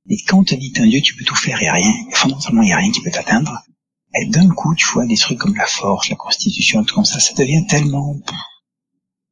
et 0.09 0.17
quand 0.27 0.39
on 0.39 0.45
te 0.45 0.55
dit 0.55 0.73
t'es 0.73 0.83
un 0.83 0.87
dieu, 0.87 1.01
tu 1.01 1.15
peux 1.17 1.25
tout 1.25 1.35
faire, 1.35 1.57
a 1.57 1.73
rien, 1.73 1.93
fondamentalement 2.13 2.63
y 2.63 2.73
a 2.73 2.77
rien 2.77 2.91
qui 2.91 3.03
peut 3.03 3.11
t'atteindre. 3.11 3.63
Et 4.21 4.27
d'un 4.27 4.49
coup, 4.49 4.75
tu 4.75 4.87
vois 4.95 5.07
des 5.07 5.17
trucs 5.17 5.39
comme 5.39 5.57
la 5.57 5.67
force, 5.67 6.09
la 6.09 6.17
constitution, 6.17 6.85
tout 6.85 6.95
comme 6.95 7.05
ça, 7.05 7.21
ça 7.21 7.35
devient 7.35 7.67
tellement 7.69 8.17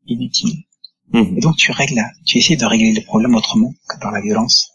inutile. 0.07 0.65
Mhm. 1.13 1.35
Et 1.37 1.41
donc 1.41 1.57
tu 1.57 1.71
règles, 1.73 2.01
tu 2.25 2.39
essaies 2.39 2.57
de 2.57 2.65
régler 2.65 2.93
le 2.93 3.05
problème 3.05 3.35
autrement 3.35 3.73
que 3.89 3.99
par 4.01 4.13
la 4.13 4.21
violence. 4.21 4.71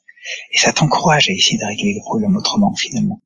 Et 0.53 0.57
ça 0.57 0.71
t'encourage 0.71 1.29
à 1.29 1.33
essayer 1.33 1.57
de 1.57 1.65
régler 1.65 1.93
le 1.93 2.01
problème 2.01 2.35
autrement 2.35 2.73
finalement. 2.75 3.21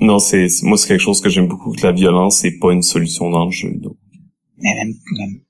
Non, 0.00 0.18
c'est 0.18 0.46
moi 0.62 0.76
c'est 0.76 0.88
quelque 0.88 1.00
chose 1.00 1.20
que 1.20 1.28
j'aime 1.28 1.46
beaucoup 1.46 1.72
que 1.72 1.82
la 1.82 1.92
violence 1.92 2.38
c'est 2.38 2.58
pas 2.58 2.72
une 2.72 2.82
solution 2.82 3.30
dans 3.30 3.44
le 3.46 3.50
jeu. 3.50 3.72
Donc. 3.74 3.96
Mais 4.58 4.74
même, 4.74 4.94
même 5.18 5.40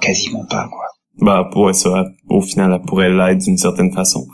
quasiment 0.00 0.44
pas 0.46 0.68
quoi. 0.68 0.86
Bah 1.20 1.50
ouais, 1.54 1.72
ça, 1.72 2.06
au 2.28 2.40
final, 2.40 2.72
elle 2.72 2.86
pourrait 2.86 3.10
l'être 3.10 3.42
d'une 3.42 3.58
certaine 3.58 3.92
façon. 3.92 4.26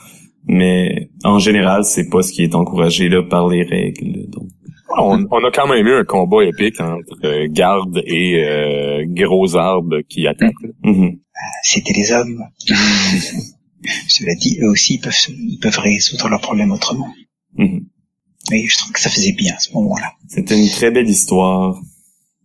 Mais 0.47 1.11
en 1.25 1.39
général, 1.39 1.85
c'est 1.85 2.09
pas 2.09 2.23
ce 2.23 2.33
qui 2.33 2.43
est 2.43 2.55
encouragé 2.55 3.09
là 3.09 3.23
par 3.23 3.49
les 3.49 3.63
règles. 3.63 4.29
Donc. 4.31 4.49
On, 4.97 5.27
on, 5.31 5.45
a 5.45 5.51
quand 5.51 5.67
même 5.69 5.87
eu 5.87 5.95
un 5.95 6.05
combat 6.05 6.45
épique 6.45 6.81
entre 6.81 7.15
euh, 7.25 7.47
garde 7.51 8.01
et 8.07 8.43
euh, 8.43 9.05
gros 9.07 9.57
arbres 9.57 10.01
qui 10.09 10.27
attaquent. 10.27 10.53
Mm-hmm. 10.83 11.19
Ah, 11.35 11.59
c'était 11.63 11.93
les 11.93 12.11
hommes. 12.13 12.43
Cela 14.09 14.35
dit, 14.35 14.59
eux 14.63 14.71
aussi, 14.71 14.95
ils 14.95 15.01
peuvent, 15.01 15.15
ils 15.29 15.59
peuvent 15.61 15.79
résoudre 15.79 16.29
leurs 16.29 16.41
problèmes 16.41 16.73
autrement. 16.73 17.09
Mais 17.57 18.67
je 18.67 18.79
trouve 18.79 18.93
que 18.93 19.01
ça 19.01 19.11
faisait 19.11 19.33
bien 19.33 19.55
à 19.55 19.59
ce 19.59 19.73
moment-là. 19.75 20.13
C'était 20.29 20.59
une 20.59 20.71
très 20.71 20.91
belle 20.91 21.09
histoire. 21.09 21.81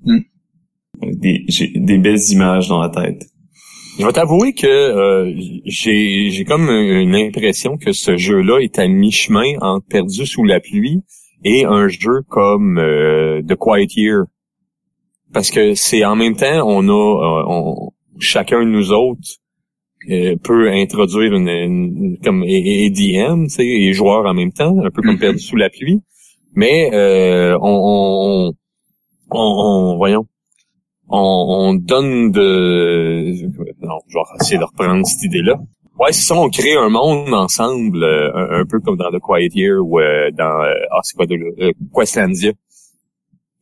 Mm. 0.05 0.19
Des, 1.01 1.45
j'ai 1.47 1.71
des 1.75 1.97
belles 1.97 2.21
images 2.31 2.67
dans 2.67 2.81
la 2.81 2.89
tête. 2.89 3.25
Je 3.99 4.05
vais 4.05 4.11
t'avouer 4.11 4.53
que 4.53 4.67
euh, 4.67 5.33
j'ai 5.65 6.31
j'ai 6.31 6.45
comme 6.45 6.69
une 6.69 7.15
impression 7.15 7.77
que 7.77 7.93
ce 7.93 8.17
jeu-là 8.17 8.59
est 8.59 8.79
à 8.79 8.87
mi-chemin 8.87 9.53
entre 9.61 9.85
Perdu 9.87 10.25
sous 10.25 10.43
la 10.43 10.59
pluie 10.59 11.03
et 11.43 11.65
un 11.65 11.87
jeu 11.87 12.21
comme 12.29 12.77
euh, 12.77 13.41
The 13.47 13.55
Quiet 13.55 13.87
Year. 13.95 14.23
Parce 15.33 15.49
que 15.49 15.73
c'est 15.73 16.05
en 16.05 16.15
même 16.15 16.35
temps, 16.35 16.67
on 16.67 16.87
a 16.87 17.87
euh, 17.87 17.89
chacun 18.19 18.63
de 18.63 18.69
nous 18.69 18.91
autres 18.91 19.39
peut 20.43 20.69
introduire 20.69 21.33
une, 21.33 22.17
comme 22.21 22.43
EDM, 22.43 23.43
tu 23.43 23.49
sais, 23.49 23.65
et 23.65 23.93
joueurs 23.93 24.25
en 24.25 24.33
même 24.33 24.51
temps, 24.51 24.77
un 24.83 24.91
peu 24.91 25.01
comme 25.01 25.15
mm-hmm. 25.15 25.19
Perdu 25.19 25.39
sous 25.39 25.55
la 25.55 25.69
pluie. 25.69 26.01
Mais 26.55 26.89
on, 26.93 27.57
on, 27.61 28.53
on, 29.31 29.93
on, 29.93 29.95
voyons, 29.95 30.27
on, 31.07 31.75
donne 31.75 32.31
de... 32.31 33.33
Non, 33.81 33.99
je 34.07 34.17
vais 34.17 34.23
essayer 34.41 34.57
de 34.57 34.63
reprendre 34.63 35.05
cette 35.05 35.23
idée-là. 35.23 35.55
Ouais, 35.99 36.11
c'est 36.11 36.21
ça, 36.21 36.35
on 36.35 36.49
crée 36.49 36.75
un 36.75 36.89
monde 36.89 37.33
ensemble, 37.33 38.03
euh, 38.03 38.61
un, 38.61 38.65
peu 38.65 38.79
comme 38.79 38.97
dans 38.97 39.11
The 39.11 39.19
Quiet 39.19 39.49
Year 39.53 39.79
ou 39.79 39.99
euh, 39.99 40.31
dans... 40.31 40.61
Euh, 40.61 40.73
ah, 40.91 40.99
c'est 41.03 41.15
quoi 41.15 41.25
de... 41.25 41.37
Questlandia. 41.95 42.51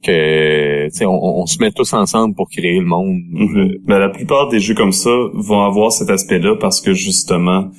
Que, 0.04 0.86
tu 0.86 0.96
sais, 0.96 1.06
on, 1.06 1.46
se 1.46 1.60
met 1.60 1.72
tous 1.72 1.94
ensemble 1.94 2.34
pour 2.34 2.50
créer 2.50 2.80
le 2.80 2.86
monde. 2.86 3.20
Mm-hmm. 3.34 3.82
Mais 3.86 4.00
la 4.00 4.10
plupart 4.10 4.48
des 4.48 4.60
jeux 4.60 4.74
comme 4.74 4.94
ça 4.94 5.12
vont 5.34 5.64
avoir 5.64 5.92
cet 5.92 6.10
aspect-là 6.10 6.56
parce 6.56 6.82
que, 6.82 6.94
justement, 6.94 7.70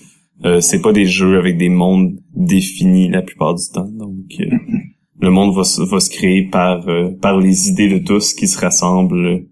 c'est 0.61 0.83
pas 0.83 0.93
des 0.93 1.07
jeux 1.07 1.37
avec 1.37 1.57
des 1.57 1.69
mondes 1.69 2.17
définis 2.35 3.09
la 3.09 3.23
plupart 3.23 3.55
du 3.55 3.65
temps. 3.73 3.89
Donc... 3.89 4.27
le 5.21 5.31
monde 5.31 5.55
va, 5.55 5.63
va 5.63 6.01
se 6.01 6.11
créer 6.11 6.49
par 6.49 6.85
par 7.21 7.39
les 7.39 7.69
idées 7.69 7.89
de 7.89 7.99
tous 8.05 8.35
qui 8.35 8.49
se 8.49 8.59
rassemblent 8.59 9.47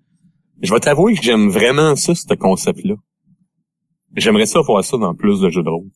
je 0.63 0.75
vais 0.75 0.81
t'avouer 0.81 1.15
que 1.15 1.23
j'aime 1.23 1.49
vraiment 1.49 1.97
ça, 1.97 2.15
ce 2.15 2.35
concept-là. 2.35 2.95
J'aimerais 4.17 4.47
ça 4.47 4.61
voir 4.61 4.85
ça 4.85 4.97
dans 4.97 5.15
plus 5.15 5.41
de 5.41 5.51
jeux 5.51 5.63
de 5.63 5.69
rôle. 5.69 5.89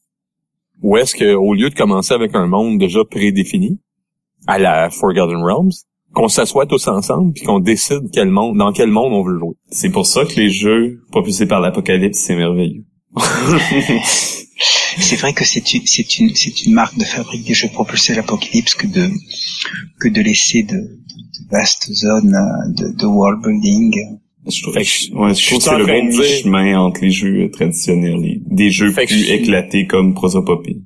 Ou 0.82 0.96
est-ce 0.96 1.14
que, 1.14 1.34
au 1.34 1.54
lieu 1.54 1.70
de 1.70 1.74
commencer 1.74 2.14
avec 2.14 2.34
un 2.34 2.46
monde 2.46 2.78
déjà 2.78 3.04
prédéfini, 3.04 3.78
à 4.46 4.58
la 4.58 4.90
Forgotten 4.90 5.42
Realms, 5.42 5.72
qu'on 6.12 6.28
s'assoit 6.28 6.66
tous 6.66 6.86
ensemble 6.88 7.32
puis 7.32 7.44
qu'on 7.44 7.58
décide 7.58 8.10
quel 8.12 8.30
monde, 8.30 8.56
dans 8.56 8.72
quel 8.72 8.90
monde 8.90 9.12
on 9.12 9.22
veut 9.22 9.38
jouer? 9.38 9.54
C'est 9.70 9.90
pour 9.90 10.06
ça 10.06 10.24
que 10.24 10.34
les 10.36 10.50
jeux 10.50 11.00
propulsés 11.10 11.46
par 11.46 11.60
l'apocalypse, 11.60 12.18
c'est 12.18 12.36
merveilleux. 12.36 12.84
c'est 14.06 15.16
vrai 15.16 15.32
que 15.32 15.44
c'est 15.44 15.74
une, 15.74 15.86
c'est 15.86 16.18
une, 16.18 16.34
c'est 16.34 16.66
une 16.66 16.74
marque 16.74 16.96
de 16.98 17.04
fabrique 17.04 17.44
des 17.44 17.54
jeux 17.54 17.68
propulsés 17.68 18.14
l'apocalypse 18.14 18.74
que 18.74 18.86
de, 18.86 19.08
que 20.00 20.08
de 20.08 20.20
laisser 20.20 20.62
de, 20.62 20.76
de 20.76 21.50
vastes 21.50 21.92
zones 21.92 22.36
de, 22.76 22.96
de 22.96 23.06
world 23.06 23.42
building 23.42 24.18
je 24.48 24.62
trouve, 24.62 24.74
que, 24.74 24.82
c'est 24.84 25.10
le 25.78 25.86
bon 25.86 26.10
chemin 26.22 26.78
entre 26.78 27.00
les 27.02 27.10
jeux 27.10 27.50
traditionnels 27.50 28.24
et 28.24 28.40
des 28.44 28.70
jeux 28.70 28.92
plus 28.92 29.30
éclatés 29.30 29.86
comme 29.86 30.14
Prosopopée. 30.14 30.78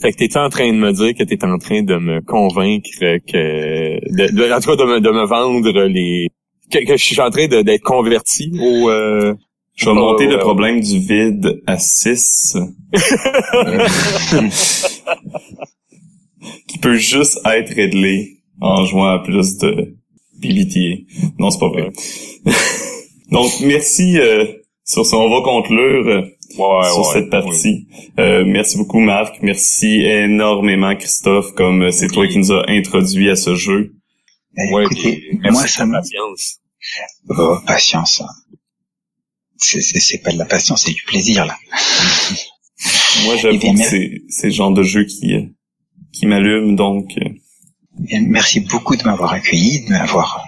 Fait 0.00 0.12
que 0.12 0.18
t'étais 0.18 0.38
en 0.38 0.48
train 0.50 0.68
de 0.72 0.76
me 0.78 0.92
dire 0.92 1.14
que 1.14 1.22
t'étais 1.24 1.46
en 1.46 1.58
train 1.58 1.82
de 1.82 1.96
me 1.96 2.20
convaincre 2.20 2.88
que, 3.00 3.98
de, 4.14 4.30
de- 4.36 4.52
en 4.52 4.60
tout 4.60 4.68
cas 4.70 4.76
de 4.76 4.84
me, 4.84 5.00
de 5.00 5.10
me 5.10 5.24
vendre 5.26 5.84
les, 5.84 6.28
que, 6.70 6.84
que 6.84 6.96
je 6.96 7.02
suis 7.04 7.20
en 7.20 7.30
train 7.30 7.46
d'être 7.46 7.82
converti 7.82 8.50
au. 8.60 8.90
Euh, 8.90 9.34
Je 9.74 9.84
vais 9.86 9.92
Oh, 9.92 9.94
monter 9.94 10.26
le 10.26 10.34
ouais. 10.34 10.40
problème 10.40 10.80
du 10.80 10.98
vide 10.98 11.62
à 11.66 11.78
6. 11.78 12.56
qui 16.68 16.78
peut 16.78 16.96
juste 16.96 17.38
être 17.46 17.74
réglé 17.74 18.38
en 18.60 18.84
jouant 18.84 19.06
à 19.06 19.18
plus 19.20 19.56
de 19.58 19.96
PBTA. 20.40 21.02
Non, 21.38 21.50
c'est 21.50 21.58
pas 21.60 21.68
vrai. 21.68 21.90
Donc, 23.30 23.50
merci. 23.60 24.18
Euh, 24.18 24.44
sur 24.84 25.04
ce, 25.04 25.16
on 25.16 25.28
va 25.28 25.42
conclure 25.42 26.06
euh, 26.06 26.20
ouais, 26.22 26.88
sur 26.92 27.08
ouais, 27.08 27.12
cette 27.14 27.30
partie. 27.30 27.88
Euh, 28.20 28.44
merci 28.46 28.76
beaucoup, 28.78 29.00
Marc. 29.00 29.42
Merci 29.42 30.02
énormément, 30.04 30.94
Christophe, 30.94 31.52
comme 31.54 31.82
euh, 31.82 31.90
c'est 31.90 32.06
toi 32.06 32.26
qui 32.28 32.38
nous 32.38 32.52
a 32.52 32.64
introduit 32.70 33.28
à 33.30 33.34
ce 33.36 33.56
jeu. 33.56 33.94
Eh, 34.56 34.72
Ouais, 34.72 34.84
écoutez, 34.84 35.24
merci 35.40 35.52
moi, 35.52 35.66
ça 35.66 35.86
me... 35.86 35.92
patience. 35.92 36.58
Oh, 37.30 37.56
patience. 37.66 38.20
hein. 38.22 38.28
C'est, 39.56 39.80
c'est, 39.80 39.98
c'est 39.98 40.18
pas 40.18 40.30
de 40.32 40.38
la 40.38 40.44
patience, 40.44 40.84
c'est 40.84 40.92
du 40.92 41.02
plaisir, 41.02 41.46
là. 41.46 41.56
Moi, 43.24 43.34
Eh 43.36 43.38
j'avoue 43.38 43.58
bien, 43.58 43.74
que 43.74 43.82
c'est 43.82 44.22
c'est 44.28 44.46
le 44.48 44.52
genre 44.52 44.70
de 44.72 44.82
jeu 44.84 45.04
qui 45.04 45.34
euh, 45.34 45.42
qui 46.12 46.26
m'allume, 46.26 46.76
donc 46.76 47.10
euh, 47.18 47.28
merci 48.28 48.60
beaucoup 48.60 48.96
de 48.96 49.04
m'avoir 49.04 49.32
accueilli, 49.32 49.84
de 49.84 49.90
m'avoir 49.90 50.44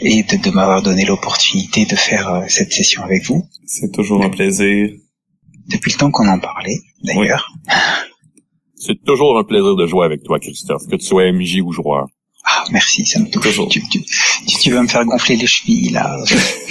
et 0.00 0.22
de, 0.22 0.36
de 0.36 0.50
m'avoir 0.50 0.82
donné 0.82 1.04
l'opportunité 1.04 1.86
de 1.86 1.96
faire 1.96 2.28
euh, 2.28 2.44
cette 2.48 2.72
session 2.72 3.02
avec 3.02 3.24
vous. 3.26 3.44
c'est 3.66 3.92
toujours 3.92 4.24
un 4.24 4.30
plaisir. 4.30 4.90
Depuis 5.68 5.92
le 5.92 5.98
temps 5.98 6.10
qu'on 6.10 6.28
en 6.28 6.38
parlait, 6.38 6.78
d'ailleurs. 7.04 7.52
C'est 8.76 9.02
toujours 9.04 9.38
un 9.38 9.44
plaisir 9.44 9.76
de 9.76 9.86
jouer 9.86 10.06
avec 10.06 10.22
toi, 10.22 10.38
Christophe, 10.38 10.86
que 10.88 10.96
tu 10.96 11.04
sois 11.04 11.30
MJ 11.30 11.60
ou 11.62 11.72
joueur. 11.72 12.06
Ah, 12.44 12.64
merci, 12.70 13.04
ça 13.04 13.18
me 13.18 13.28
touche. 13.28 13.42
Toujours. 13.42 13.68
Tu, 13.68 13.82
tu, 13.88 14.02
tu, 14.02 14.58
tu 14.58 14.70
vas 14.70 14.82
me 14.82 14.88
faire 14.88 15.04
gonfler 15.04 15.36
les 15.36 15.46
chevilles, 15.46 15.90
là. 15.90 16.16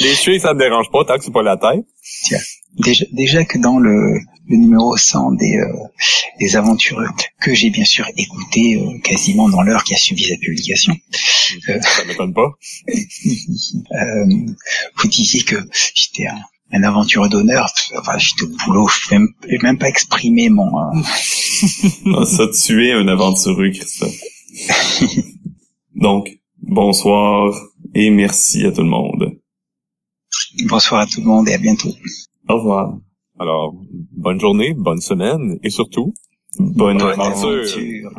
Les 0.00 0.14
chevilles, 0.14 0.40
ça 0.40 0.54
me 0.54 0.58
dérange 0.58 0.90
pas 0.90 1.04
tant 1.04 1.18
que 1.18 1.24
c'est 1.24 1.32
pas 1.32 1.42
la 1.42 1.56
tête. 1.56 1.84
déjà, 2.78 3.04
déjà 3.12 3.44
que 3.44 3.58
dans 3.58 3.78
le, 3.78 4.18
le 4.48 4.56
numéro 4.56 4.96
100 4.96 5.32
des, 5.32 5.56
euh, 5.56 5.72
des 6.40 6.56
aventureux, 6.56 7.06
que 7.40 7.54
j'ai 7.54 7.70
bien 7.70 7.84
sûr 7.84 8.06
écouté 8.16 8.76
euh, 8.76 8.98
quasiment 9.00 9.48
dans 9.48 9.62
l'heure 9.62 9.84
qui 9.84 9.94
a 9.94 9.96
suivi 9.96 10.24
sa 10.24 10.36
publication, 10.36 10.94
Ça 11.82 12.04
m'étonne 12.04 12.34
pas. 12.34 12.50
euh, 12.88 14.26
vous 14.96 15.08
disiez 15.08 15.42
que 15.42 15.56
j'étais 15.94 16.26
un, 16.26 16.40
un 16.72 16.82
aventureux 16.82 17.28
d'honneur. 17.28 17.72
Enfin, 17.98 18.18
j'étais 18.18 18.44
au 18.44 18.48
boulot, 18.64 18.88
je 18.88 19.14
même, 19.14 19.28
même 19.62 19.78
pas 19.78 19.88
exprimé 19.88 20.48
mon... 20.48 20.66
euh, 20.66 21.00
Ah, 22.16 22.24
ça, 22.24 22.44
tu 22.48 22.86
es 22.86 22.92
un 22.92 23.06
aventureux, 23.08 23.70
Christophe. 23.70 24.16
Donc, 25.94 26.30
bonsoir 26.60 27.54
et 27.94 28.10
merci 28.10 28.64
à 28.64 28.72
tout 28.72 28.82
le 28.82 28.88
monde. 28.88 29.38
bonsoir 30.64 31.02
à 31.02 31.06
tout 31.06 31.20
le 31.20 31.26
monde 31.26 31.48
et 31.48 31.54
à 31.54 31.58
bientôt. 31.58 31.92
Au 32.48 32.56
revoir. 32.56 32.96
Alors, 33.42 33.74
bonne 34.12 34.38
journée, 34.38 34.72
bonne 34.72 35.00
semaine 35.00 35.58
et 35.64 35.70
surtout, 35.70 36.14
bonne, 36.60 36.98
bonne 36.98 37.20
aventure. 37.20 38.12